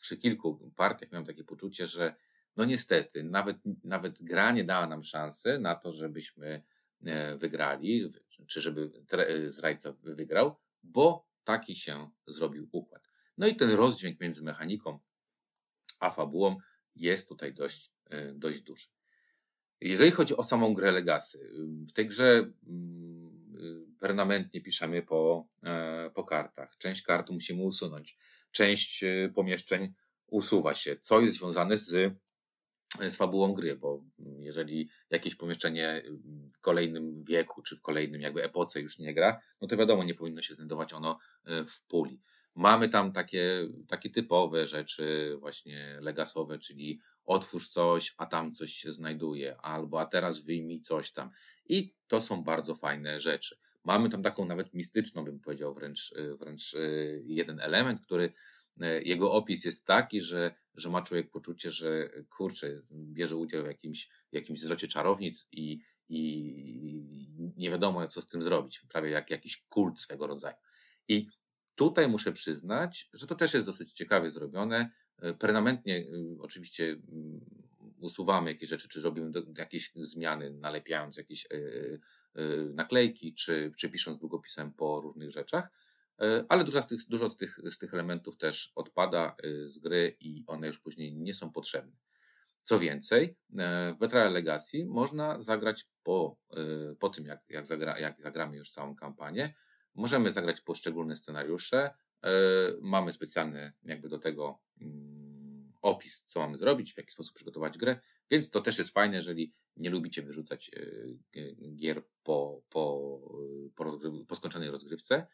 przy 0.00 0.16
kilku 0.16 0.72
partiach 0.76 1.12
miałem 1.12 1.26
takie 1.26 1.44
poczucie, 1.44 1.86
że 1.86 2.14
no 2.56 2.64
niestety, 2.64 3.24
nawet, 3.24 3.56
nawet 3.84 4.22
gra 4.22 4.52
nie 4.52 4.64
dała 4.64 4.86
nam 4.86 5.02
szansy 5.02 5.58
na 5.58 5.74
to, 5.74 5.92
żebyśmy 5.92 6.62
e, 7.04 7.36
wygrali, 7.36 8.08
czy 8.46 8.60
żeby 8.60 8.92
zdrajca 9.46 9.92
wygrał, 10.02 10.56
bo 10.82 11.28
taki 11.44 11.74
się 11.74 12.10
zrobił 12.26 12.68
układ. 12.72 13.08
No 13.38 13.46
i 13.46 13.56
ten 13.56 13.70
rozdźwięk 13.70 14.20
między 14.20 14.44
mechaniką 14.44 14.98
a 16.00 16.10
fabułą 16.10 16.56
jest 16.96 17.28
tutaj 17.28 17.54
dość, 17.54 17.92
e, 18.10 18.32
dość 18.32 18.60
duży. 18.60 18.88
Jeżeli 19.80 20.10
chodzi 20.10 20.36
o 20.36 20.44
samą 20.44 20.74
grę 20.74 20.92
Legacy, 20.92 21.50
w 21.88 21.92
tej 21.92 22.06
grze 22.06 22.52
mm, 22.66 23.95
permanentnie 24.00 24.60
piszemy 24.60 25.02
po, 25.02 25.46
e, 25.62 26.10
po 26.14 26.24
kartach. 26.24 26.76
Część 26.78 27.02
kart 27.02 27.30
musimy 27.30 27.62
usunąć, 27.62 28.18
część 28.52 29.04
pomieszczeń 29.34 29.94
usuwa 30.26 30.74
się, 30.74 30.96
co 30.96 31.20
jest 31.20 31.36
związane 31.36 31.78
z 31.78 32.16
z 33.00 33.16
fabułą 33.16 33.54
gry, 33.54 33.76
bo 33.76 34.04
jeżeli 34.38 34.88
jakieś 35.10 35.34
pomieszczenie 35.34 36.02
w 36.54 36.60
kolejnym 36.60 37.24
wieku, 37.24 37.62
czy 37.62 37.76
w 37.76 37.82
kolejnym 37.82 38.20
jakby 38.20 38.44
epoce 38.44 38.80
już 38.80 38.98
nie 38.98 39.14
gra, 39.14 39.40
no 39.60 39.68
to 39.68 39.76
wiadomo, 39.76 40.04
nie 40.04 40.14
powinno 40.14 40.42
się 40.42 40.54
znajdować 40.54 40.92
ono 40.92 41.18
e, 41.44 41.64
w 41.64 41.82
puli. 41.82 42.20
Mamy 42.54 42.88
tam 42.88 43.12
takie, 43.12 43.68
takie 43.88 44.10
typowe 44.10 44.66
rzeczy, 44.66 45.36
właśnie 45.40 45.98
legasowe, 46.00 46.58
czyli 46.58 47.00
otwórz 47.24 47.68
coś, 47.68 48.14
a 48.18 48.26
tam 48.26 48.54
coś 48.54 48.72
się 48.72 48.92
znajduje, 48.92 49.56
albo 49.56 50.00
a 50.00 50.06
teraz 50.06 50.38
wyjmij 50.38 50.80
coś 50.80 51.12
tam. 51.12 51.30
I 51.68 51.94
to 52.08 52.20
są 52.20 52.44
bardzo 52.44 52.74
fajne 52.74 53.20
rzeczy. 53.20 53.58
Mamy 53.86 54.08
tam 54.08 54.22
taką 54.22 54.44
nawet 54.44 54.74
mistyczną, 54.74 55.24
bym 55.24 55.40
powiedział, 55.40 55.74
wręcz, 55.74 56.14
e, 56.16 56.36
wręcz 56.36 56.74
e, 56.74 56.78
jeden 57.24 57.60
element, 57.60 58.00
który 58.00 58.32
jego 59.04 59.32
opis 59.32 59.64
jest 59.64 59.86
taki, 59.86 60.20
że 60.20 60.54
że 60.76 60.90
ma 60.90 61.02
człowiek 61.02 61.30
poczucie, 61.30 61.70
że 61.70 62.10
kurczę, 62.28 62.82
bierze 62.92 63.36
udział 63.36 63.64
w 63.64 63.66
jakimś, 63.66 64.08
jakimś 64.32 64.60
zwrocie 64.60 64.88
czarownic 64.88 65.48
i, 65.52 65.80
i 66.08 67.52
nie 67.56 67.70
wiadomo, 67.70 68.08
co 68.08 68.20
z 68.20 68.26
tym 68.26 68.42
zrobić. 68.42 68.80
Prawie 68.88 69.10
jak 69.10 69.30
jakiś 69.30 69.64
kult 69.68 70.00
swego 70.00 70.26
rodzaju. 70.26 70.56
I 71.08 71.28
tutaj 71.74 72.08
muszę 72.08 72.32
przyznać, 72.32 73.10
że 73.12 73.26
to 73.26 73.34
też 73.34 73.54
jest 73.54 73.66
dosyć 73.66 73.92
ciekawie 73.92 74.30
zrobione. 74.30 74.90
Permanentnie 75.38 76.04
oczywiście 76.40 76.84
mm, 76.84 77.40
usuwamy 78.00 78.52
jakieś 78.52 78.68
rzeczy, 78.68 78.88
czy 78.88 79.02
robimy 79.02 79.32
jakieś 79.58 79.92
zmiany, 79.94 80.50
nalepiając 80.50 81.16
jakieś 81.16 81.46
e, 81.46 81.58
naklejki, 82.74 83.34
czy, 83.34 83.72
czy 83.78 83.90
pisząc 83.90 84.18
długopisem 84.18 84.72
po 84.72 85.00
różnych 85.00 85.30
rzeczach 85.30 85.70
E, 86.20 86.44
ale 86.48 86.64
dużo 86.64 86.82
z 86.82 86.86
tych, 86.86 87.00
dużo 87.08 87.28
z 87.28 87.36
tych, 87.36 87.58
z 87.64 87.78
tych 87.78 87.94
elementów 87.94 88.36
też 88.36 88.72
odpada 88.74 89.36
e, 89.42 89.68
z 89.68 89.78
gry 89.78 90.16
i 90.20 90.44
one 90.46 90.66
już 90.66 90.78
później 90.78 91.14
nie 91.14 91.34
są 91.34 91.52
potrzebne. 91.52 91.96
Co 92.62 92.78
więcej, 92.78 93.36
e, 93.58 93.92
w 93.94 93.98
Betrayal 93.98 94.32
Legacy 94.32 94.86
można 94.86 95.40
zagrać 95.40 95.84
po, 96.02 96.36
po 96.98 97.08
tym, 97.08 97.26
jak, 97.26 97.40
jak, 97.48 97.66
zagra, 97.66 97.98
jak 97.98 98.22
zagramy 98.22 98.56
już 98.56 98.70
całą 98.70 98.96
kampanię. 98.96 99.54
Możemy 99.94 100.32
zagrać 100.32 100.60
poszczególne 100.60 101.16
scenariusze. 101.16 101.90
Mamy 102.80 103.12
specjalny 103.12 103.72
jakby 103.82 104.08
do 104.08 104.18
tego 104.18 104.58
mm, 104.80 105.05
opis, 105.86 106.24
co 106.28 106.40
mamy 106.40 106.58
zrobić, 106.58 106.94
w 106.94 106.96
jaki 106.96 107.10
sposób 107.10 107.34
przygotować 107.34 107.78
grę, 107.78 108.00
więc 108.30 108.50
to 108.50 108.60
też 108.60 108.78
jest 108.78 108.94
fajne, 108.94 109.16
jeżeli 109.16 109.54
nie 109.76 109.90
lubicie 109.90 110.22
wyrzucać 110.22 110.70
gier 111.76 112.02
po, 112.22 112.62
po, 112.68 113.20
po, 113.74 113.98
po 114.28 114.34
skończonej 114.34 114.70
rozgrywce 114.70 115.26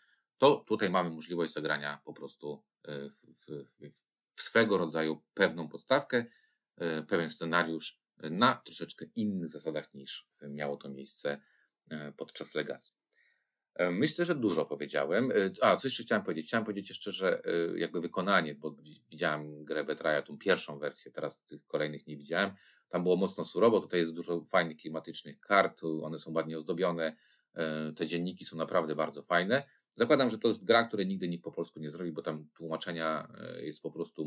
to 0.43 0.57
tutaj 0.67 0.91
mamy 0.91 1.11
możliwość 1.11 1.53
zagrania 1.53 2.01
po 2.05 2.13
prostu 2.13 2.63
e, 2.89 3.09
w, 3.09 3.47
w, 3.81 4.05
w 4.35 4.43
swego 4.43 4.79
rodzaju 4.79 5.23
pewną 5.35 5.69
podstawkę, 5.69 6.25
e, 6.77 7.03
pewien 7.03 7.31
scenariusz 7.31 8.01
na 8.17 8.55
troszeczkę 8.55 9.07
innych 9.17 9.51
zasadach 9.51 9.95
niż 9.95 10.29
miało 10.49 10.77
to 10.77 10.89
miejsce 10.89 11.41
e, 11.91 12.13
podczas 12.13 12.55
Legacy. 12.55 13.02
Myślę, 13.91 14.25
że 14.25 14.35
dużo 14.35 14.65
powiedziałem. 14.67 15.33
A, 15.61 15.77
coś 15.77 15.85
jeszcze 15.85 16.03
chciałem 16.03 16.25
powiedzieć. 16.25 16.47
Chciałem 16.47 16.65
powiedzieć 16.65 16.89
jeszcze, 16.89 17.13
że 17.13 17.43
jakby 17.77 18.01
wykonanie, 18.01 18.55
bo 18.55 18.77
widziałem 19.11 19.65
grę 19.65 19.85
Betraja, 19.85 20.23
tą 20.23 20.39
pierwszą 20.39 20.79
wersję, 20.79 21.13
teraz 21.13 21.43
tych 21.45 21.67
kolejnych 21.67 22.07
nie 22.07 22.17
widziałem. 22.17 22.51
Tam 22.89 23.03
było 23.03 23.17
mocno 23.17 23.45
surowo, 23.45 23.81
tutaj 23.81 24.01
jest 24.01 24.15
dużo 24.15 24.41
fajnych 24.41 24.77
klimatycznych 24.77 25.41
kart, 25.41 25.81
one 26.03 26.19
są 26.19 26.33
ładnie 26.33 26.59
ozdobione, 26.59 27.17
te 27.97 28.07
dzienniki 28.07 28.45
są 28.45 28.57
naprawdę 28.57 28.95
bardzo 28.95 29.23
fajne. 29.23 29.63
Zakładam, 29.95 30.31
że 30.31 30.39
to 30.39 30.49
jest 30.49 30.65
gra, 30.65 30.85
której 30.85 31.07
nigdy 31.07 31.29
nikt 31.29 31.45
po 31.45 31.53
polsku 31.53 31.81
nie 31.81 31.91
zrobi, 31.91 32.13
bo 32.13 32.23
tam 32.23 32.49
tłumaczenia 32.55 33.29
e, 33.39 33.63
jest 33.63 33.83
po 33.83 33.91
prostu 33.91 34.25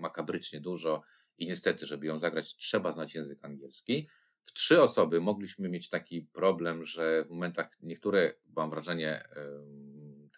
makabrycznie 0.00 0.60
dużo 0.60 1.02
i 1.38 1.46
niestety, 1.46 1.86
żeby 1.86 2.06
ją 2.06 2.18
zagrać, 2.18 2.56
trzeba 2.56 2.92
znać 2.92 3.14
język 3.14 3.44
angielski. 3.44 4.08
W 4.44 4.52
trzy 4.52 4.82
osoby 4.82 5.20
mogliśmy 5.20 5.68
mieć 5.68 5.88
taki 5.88 6.22
problem, 6.22 6.84
że 6.84 7.24
w 7.24 7.30
momentach 7.30 7.76
niektóre, 7.82 8.34
mam 8.56 8.70
wrażenie, 8.70 9.24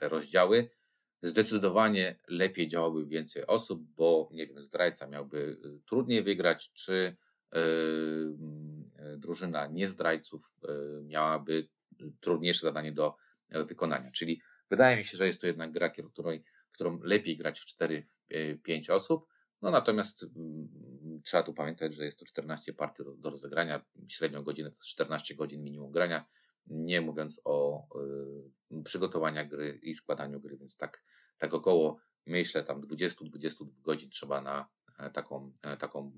te 0.00 0.08
rozdziały 0.08 0.70
zdecydowanie 1.22 2.18
lepiej 2.28 2.68
działały 2.68 3.06
więcej 3.06 3.46
osób, 3.46 3.82
bo 3.96 4.28
nie 4.32 4.46
wiem, 4.46 4.62
zdrajca 4.62 5.06
miałby 5.06 5.56
e, 5.64 5.86
trudniej 5.86 6.22
wygrać, 6.22 6.72
czy 6.72 7.16
e, 7.52 7.58
drużyna 9.16 9.66
niezdrajców 9.66 10.56
miałaby 11.04 11.68
trudniejsze 12.20 12.60
zadanie 12.60 12.92
do 12.92 13.16
wykonania. 13.50 14.10
Czyli 14.12 14.40
Wydaje 14.70 14.96
mi 14.96 15.04
się, 15.04 15.16
że 15.16 15.26
jest 15.26 15.40
to 15.40 15.46
jednak 15.46 15.72
gra, 15.72 15.88
której, 15.88 16.44
którą 16.72 16.98
lepiej 17.02 17.36
grać 17.36 17.60
w 17.60 17.66
4-5 18.30 18.92
osób. 18.92 19.26
No 19.62 19.70
natomiast 19.70 20.26
trzeba 21.26 21.42
tu 21.42 21.54
pamiętać, 21.54 21.94
że 21.94 22.04
jest 22.04 22.18
to 22.18 22.26
14 22.26 22.72
partii 22.72 23.04
do, 23.04 23.12
do 23.12 23.30
rozegrania, 23.30 23.84
średnią 24.08 24.42
godzinę 24.42 24.70
to 24.70 24.78
14 24.84 25.34
godzin 25.34 25.64
minimum 25.64 25.92
grania, 25.92 26.24
nie 26.66 27.00
mówiąc 27.00 27.40
o 27.44 27.86
y, 28.70 28.82
przygotowaniu 28.82 29.48
gry 29.48 29.78
i 29.82 29.94
składaniu 29.94 30.40
gry, 30.40 30.56
więc 30.56 30.76
tak, 30.76 31.02
tak 31.38 31.54
około 31.54 32.00
myślę 32.26 32.64
tam 32.64 32.80
20-22 32.82 33.82
godzin 33.82 34.10
trzeba 34.10 34.40
na 34.40 34.68
e, 34.98 35.10
taką, 35.10 35.52
e, 35.62 35.76
taką 35.76 36.12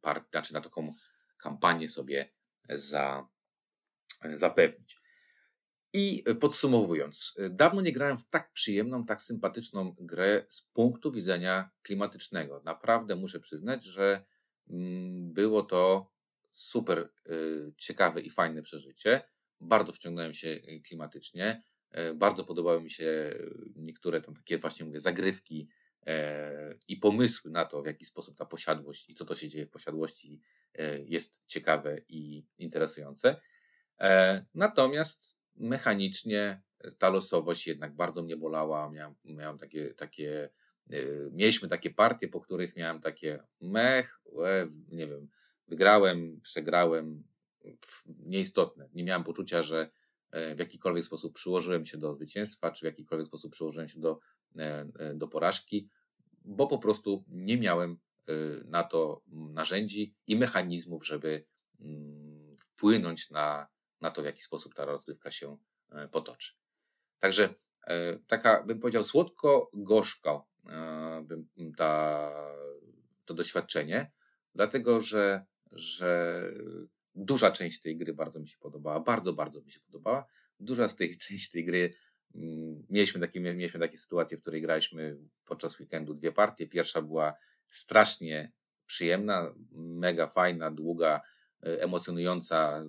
partię, 0.00 0.28
znaczy 0.30 0.54
na 0.54 0.60
taką 0.60 0.92
kampanię 1.38 1.88
sobie 1.88 2.28
za, 2.68 3.28
e, 4.22 4.38
zapewnić. 4.38 5.00
I 5.92 6.24
podsumowując, 6.40 7.36
dawno 7.50 7.80
nie 7.80 7.92
grałem 7.92 8.18
w 8.18 8.28
tak 8.28 8.52
przyjemną, 8.52 9.04
tak 9.04 9.22
sympatyczną 9.22 9.94
grę 10.00 10.46
z 10.48 10.62
punktu 10.62 11.12
widzenia 11.12 11.70
klimatycznego. 11.82 12.62
Naprawdę 12.64 13.16
muszę 13.16 13.40
przyznać, 13.40 13.84
że 13.84 14.24
było 15.32 15.62
to 15.62 16.10
super 16.52 17.10
y, 17.26 17.72
ciekawe 17.76 18.20
i 18.20 18.30
fajne 18.30 18.62
przeżycie. 18.62 19.22
Bardzo 19.60 19.92
wciągnąłem 19.92 20.32
się 20.32 20.48
y, 20.48 20.80
klimatycznie. 20.84 21.62
E, 21.90 22.14
bardzo 22.14 22.44
podobały 22.44 22.82
mi 22.82 22.90
się 22.90 23.34
niektóre 23.76 24.20
tam 24.20 24.34
takie 24.34 24.58
właśnie 24.58 24.86
mówię 24.86 25.00
zagrywki 25.00 25.68
e, 26.06 26.74
i 26.88 26.96
pomysły 26.96 27.50
na 27.50 27.64
to, 27.64 27.82
w 27.82 27.86
jaki 27.86 28.04
sposób 28.04 28.36
ta 28.36 28.46
posiadłość 28.46 29.10
i 29.10 29.14
co 29.14 29.24
to 29.24 29.34
się 29.34 29.48
dzieje 29.48 29.66
w 29.66 29.70
posiadłości 29.70 30.40
e, 30.74 31.02
jest 31.02 31.42
ciekawe 31.46 32.00
i 32.08 32.46
interesujące. 32.58 33.40
Natomiast 34.54 35.38
mechanicznie 35.54 36.62
ta 36.98 37.08
losowość 37.08 37.66
jednak 37.66 37.94
bardzo 37.94 38.22
mnie 38.22 38.36
bolała. 38.36 38.90
Miałem, 38.90 39.14
miałem 39.24 39.58
takie, 39.58 39.94
takie 39.94 40.50
mieliśmy 41.32 41.68
takie 41.68 41.90
partie, 41.90 42.28
po 42.28 42.40
których 42.40 42.76
miałem 42.76 43.00
takie 43.00 43.42
mech, 43.60 44.20
nie 44.88 45.06
wiem, 45.06 45.28
wygrałem, 45.68 46.40
przegrałem, 46.42 47.24
nieistotne. 48.06 48.88
Nie 48.94 49.04
miałem 49.04 49.24
poczucia, 49.24 49.62
że 49.62 49.90
e, 50.30 50.54
w 50.54 50.58
jakikolwiek 50.58 51.04
sposób 51.04 51.34
przyłożyłem 51.34 51.84
się 51.84 51.98
do 51.98 52.14
zwycięstwa, 52.14 52.70
czy 52.70 52.80
w 52.80 52.84
jakikolwiek 52.84 53.26
sposób 53.26 53.52
przyłożyłem 53.52 53.88
się 53.88 54.00
do, 54.00 54.20
e, 54.58 54.88
e, 54.98 55.14
do 55.14 55.28
porażki, 55.28 55.90
bo 56.44 56.66
po 56.66 56.78
prostu 56.78 57.24
nie 57.28 57.58
miałem 57.58 57.98
na 58.64 58.84
to 58.84 59.22
narzędzi 59.28 60.14
i 60.26 60.36
mechanizmów, 60.36 61.06
żeby 61.06 61.44
mm, 61.80 62.56
wpłynąć 62.58 63.30
na 63.30 63.68
na 64.00 64.10
to, 64.10 64.22
w 64.22 64.24
jaki 64.24 64.42
sposób 64.42 64.74
ta 64.74 64.84
rozgrywka 64.84 65.30
się 65.30 65.58
potoczy. 66.10 66.52
Także 67.18 67.54
taka, 68.26 68.62
bym 68.62 68.80
powiedział, 68.80 69.04
słodko-gorzko 69.04 70.48
e, 70.55 70.55
ta, 71.76 72.32
to 73.24 73.34
doświadczenie, 73.34 74.10
dlatego 74.54 75.00
że, 75.00 75.44
że 75.72 76.42
duża 77.14 77.50
część 77.50 77.80
tej 77.80 77.96
gry 77.96 78.14
bardzo 78.14 78.40
mi 78.40 78.48
się 78.48 78.58
podobała, 78.58 79.00
bardzo, 79.00 79.32
bardzo 79.32 79.62
mi 79.62 79.70
się 79.70 79.80
podobała. 79.80 80.26
Duża 80.60 80.88
z 80.88 80.96
tej 80.96 81.16
części 81.18 81.52
tej 81.52 81.64
gry 81.64 81.90
mieliśmy 82.90 83.20
takie, 83.20 83.40
mieliśmy 83.40 83.80
takie 83.80 83.98
sytuacje, 83.98 84.38
w 84.38 84.40
której 84.40 84.62
graliśmy 84.62 85.16
podczas 85.44 85.80
weekendu 85.80 86.14
dwie 86.14 86.32
partie. 86.32 86.66
Pierwsza 86.66 87.02
była 87.02 87.34
strasznie 87.68 88.52
przyjemna, 88.86 89.54
mega 89.72 90.26
fajna, 90.26 90.70
długa, 90.70 91.20
emocjonująca, 91.62 92.84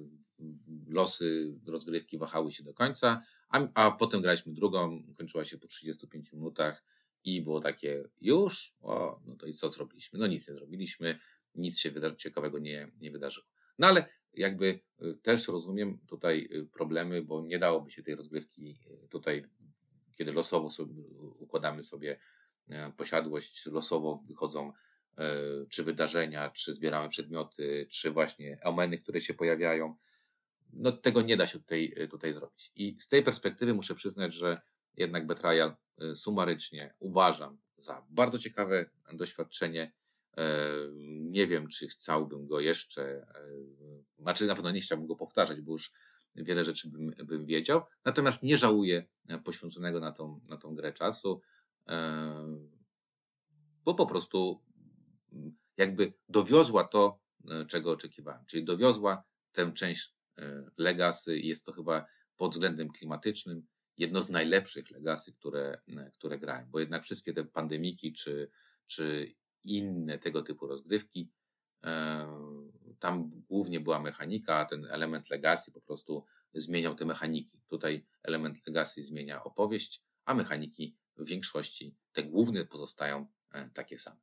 losy 0.87 1.53
rozgrywki 1.67 2.17
wahały 2.17 2.51
się 2.51 2.63
do 2.63 2.73
końca, 2.73 3.21
a, 3.49 3.67
a 3.73 3.91
potem 3.91 4.21
graliśmy 4.21 4.53
drugą, 4.53 5.03
kończyła 5.17 5.45
się 5.45 5.57
po 5.57 5.67
35 5.67 6.33
minutach 6.33 6.83
i 7.27 7.41
było 7.41 7.59
takie 7.59 8.03
już, 8.21 8.73
o, 8.81 9.21
no 9.25 9.35
to 9.35 9.47
i 9.47 9.53
co 9.53 9.69
zrobiliśmy? 9.69 10.19
No 10.19 10.27
nic 10.27 10.47
nie 10.47 10.53
zrobiliśmy, 10.53 11.19
nic 11.55 11.79
się 11.79 11.91
wyda- 11.91 12.15
ciekawego 12.15 12.59
nie, 12.59 12.91
nie 13.01 13.11
wydarzyło. 13.11 13.47
No 13.79 13.87
ale 13.87 14.09
jakby 14.33 14.79
y, 15.01 15.17
też 15.21 15.47
rozumiem 15.47 15.99
tutaj 16.07 16.49
y, 16.51 16.65
problemy, 16.65 17.21
bo 17.21 17.41
nie 17.41 17.59
dałoby 17.59 17.91
się 17.91 18.03
tej 18.03 18.15
rozgrywki 18.15 18.79
y, 19.05 19.07
tutaj, 19.07 19.43
kiedy 20.15 20.33
losowo 20.33 20.69
sobie 20.69 21.03
układamy 21.39 21.83
sobie 21.83 22.19
e, 22.69 22.91
posiadłość, 22.97 23.65
losowo 23.65 24.23
wychodzą 24.27 24.73
e, 25.17 25.25
czy 25.69 25.83
wydarzenia, 25.83 26.49
czy 26.49 26.73
zbieramy 26.73 27.09
przedmioty, 27.09 27.87
czy 27.89 28.11
właśnie 28.11 28.59
omeny, 28.63 28.97
które 28.97 29.21
się 29.21 29.33
pojawiają. 29.33 29.95
No 30.73 30.91
tego 30.91 31.21
nie 31.21 31.37
da 31.37 31.47
się 31.47 31.59
tutaj, 31.59 31.93
tutaj 32.09 32.33
zrobić. 32.33 32.71
I 32.75 32.95
z 32.99 33.07
tej 33.07 33.23
perspektywy 33.23 33.73
muszę 33.73 33.95
przyznać, 33.95 34.33
że 34.33 34.61
jednak 34.97 35.27
Betrayal 35.27 35.75
sumarycznie 36.15 36.93
uważam 36.99 37.57
za 37.77 38.05
bardzo 38.09 38.39
ciekawe 38.39 38.85
doświadczenie 39.13 39.91
E, 40.37 40.69
nie 41.19 41.47
wiem, 41.47 41.67
czy 41.67 41.87
chciałbym 41.87 42.47
go 42.47 42.59
jeszcze, 42.59 43.03
e, 43.03 43.23
znaczy 44.19 44.45
na 44.45 44.55
pewno 44.55 44.71
nie 44.71 44.81
chciałbym 44.81 45.07
go 45.07 45.15
powtarzać, 45.15 45.61
bo 45.61 45.71
już 45.71 45.93
wiele 46.35 46.63
rzeczy 46.63 46.89
bym, 46.89 47.13
bym 47.25 47.45
wiedział. 47.45 47.81
Natomiast 48.05 48.43
nie 48.43 48.57
żałuję 48.57 49.05
e, 49.29 49.39
poświęconego 49.39 49.99
na 49.99 50.11
tą, 50.11 50.41
na 50.49 50.57
tą 50.57 50.75
grę 50.75 50.93
czasu, 50.93 51.41
bo 53.83 53.93
po 53.93 54.05
prostu 54.05 54.61
mm, 55.33 55.57
jakby 55.77 56.13
dowiozła 56.29 56.83
to, 56.83 57.19
czego 57.67 57.91
oczekiwałem. 57.91 58.45
Czyli 58.45 58.65
dowiozła 58.65 59.23
tę 59.51 59.71
część 59.71 60.15
Legacy 60.77 61.37
i 61.37 61.47
jest 61.47 61.65
to 61.65 61.71
chyba 61.71 62.05
pod 62.37 62.51
względem 62.51 62.91
klimatycznym 62.91 63.67
jedno 63.97 64.21
z 64.21 64.29
najlepszych 64.29 64.91
Legacy, 64.91 65.33
które, 65.33 65.81
które 66.13 66.39
grałem, 66.39 66.69
bo 66.69 66.79
jednak 66.79 67.03
wszystkie 67.03 67.33
te 67.33 67.45
pandemiki 67.45 68.13
czy, 68.13 68.49
czy 68.85 69.35
inne 69.63 70.19
tego 70.19 70.41
typu 70.41 70.67
rozgrywki. 70.67 71.31
Tam 72.99 73.31
głównie 73.49 73.79
była 73.79 73.99
mechanika, 73.99 74.55
a 74.55 74.65
ten 74.65 74.85
element 74.85 75.29
legacy 75.29 75.71
po 75.71 75.81
prostu 75.81 76.25
zmieniał 76.53 76.95
te 76.95 77.05
mechaniki. 77.05 77.61
Tutaj 77.67 78.05
element 78.23 78.67
legacy 78.67 79.03
zmienia 79.03 79.43
opowieść, 79.43 80.03
a 80.25 80.33
mechaniki 80.33 80.95
w 81.17 81.27
większości, 81.27 81.95
te 82.13 82.23
główne 82.23 82.65
pozostają 82.65 83.27
e, 83.51 83.69
takie 83.73 83.99
same. 83.99 84.17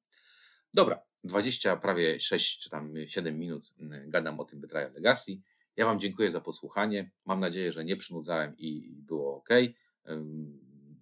Dobra, 0.74 1.02
20, 1.24 1.76
prawie 1.76 2.20
6 2.20 2.62
czy 2.62 2.70
tam 2.70 2.94
7 3.06 3.38
minut 3.38 3.72
gadam 4.06 4.40
o 4.40 4.44
tym 4.44 4.60
Betrayal 4.60 4.92
Legacy. 4.92 5.40
Ja 5.76 5.86
Wam 5.86 6.00
dziękuję 6.00 6.30
za 6.30 6.40
posłuchanie. 6.40 7.10
Mam 7.24 7.40
nadzieję, 7.40 7.72
że 7.72 7.84
nie 7.84 7.96
przynudzałem 7.96 8.54
i 8.58 8.94
było 8.96 9.36
ok. 9.36 9.48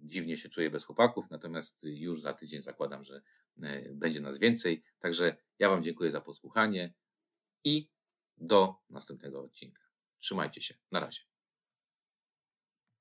Dziwnie 0.01 0.37
się 0.37 0.49
czuję 0.49 0.69
bez 0.69 0.85
chłopaków, 0.85 1.25
natomiast 1.29 1.83
już 1.83 2.21
za 2.21 2.33
tydzień 2.33 2.61
zakładam, 2.61 3.03
że 3.03 3.21
E, 3.61 3.93
będzie 3.93 4.21
nas 4.21 4.37
więcej. 4.37 4.83
Także 4.99 5.35
ja 5.59 5.69
Wam 5.69 5.83
dziękuję 5.83 6.11
za 6.11 6.21
posłuchanie 6.21 6.93
i 7.63 7.89
do 8.37 8.75
następnego 8.89 9.43
odcinka. 9.43 9.83
Trzymajcie 10.19 10.61
się. 10.61 10.75
Na 10.91 10.99
razie. 10.99 11.32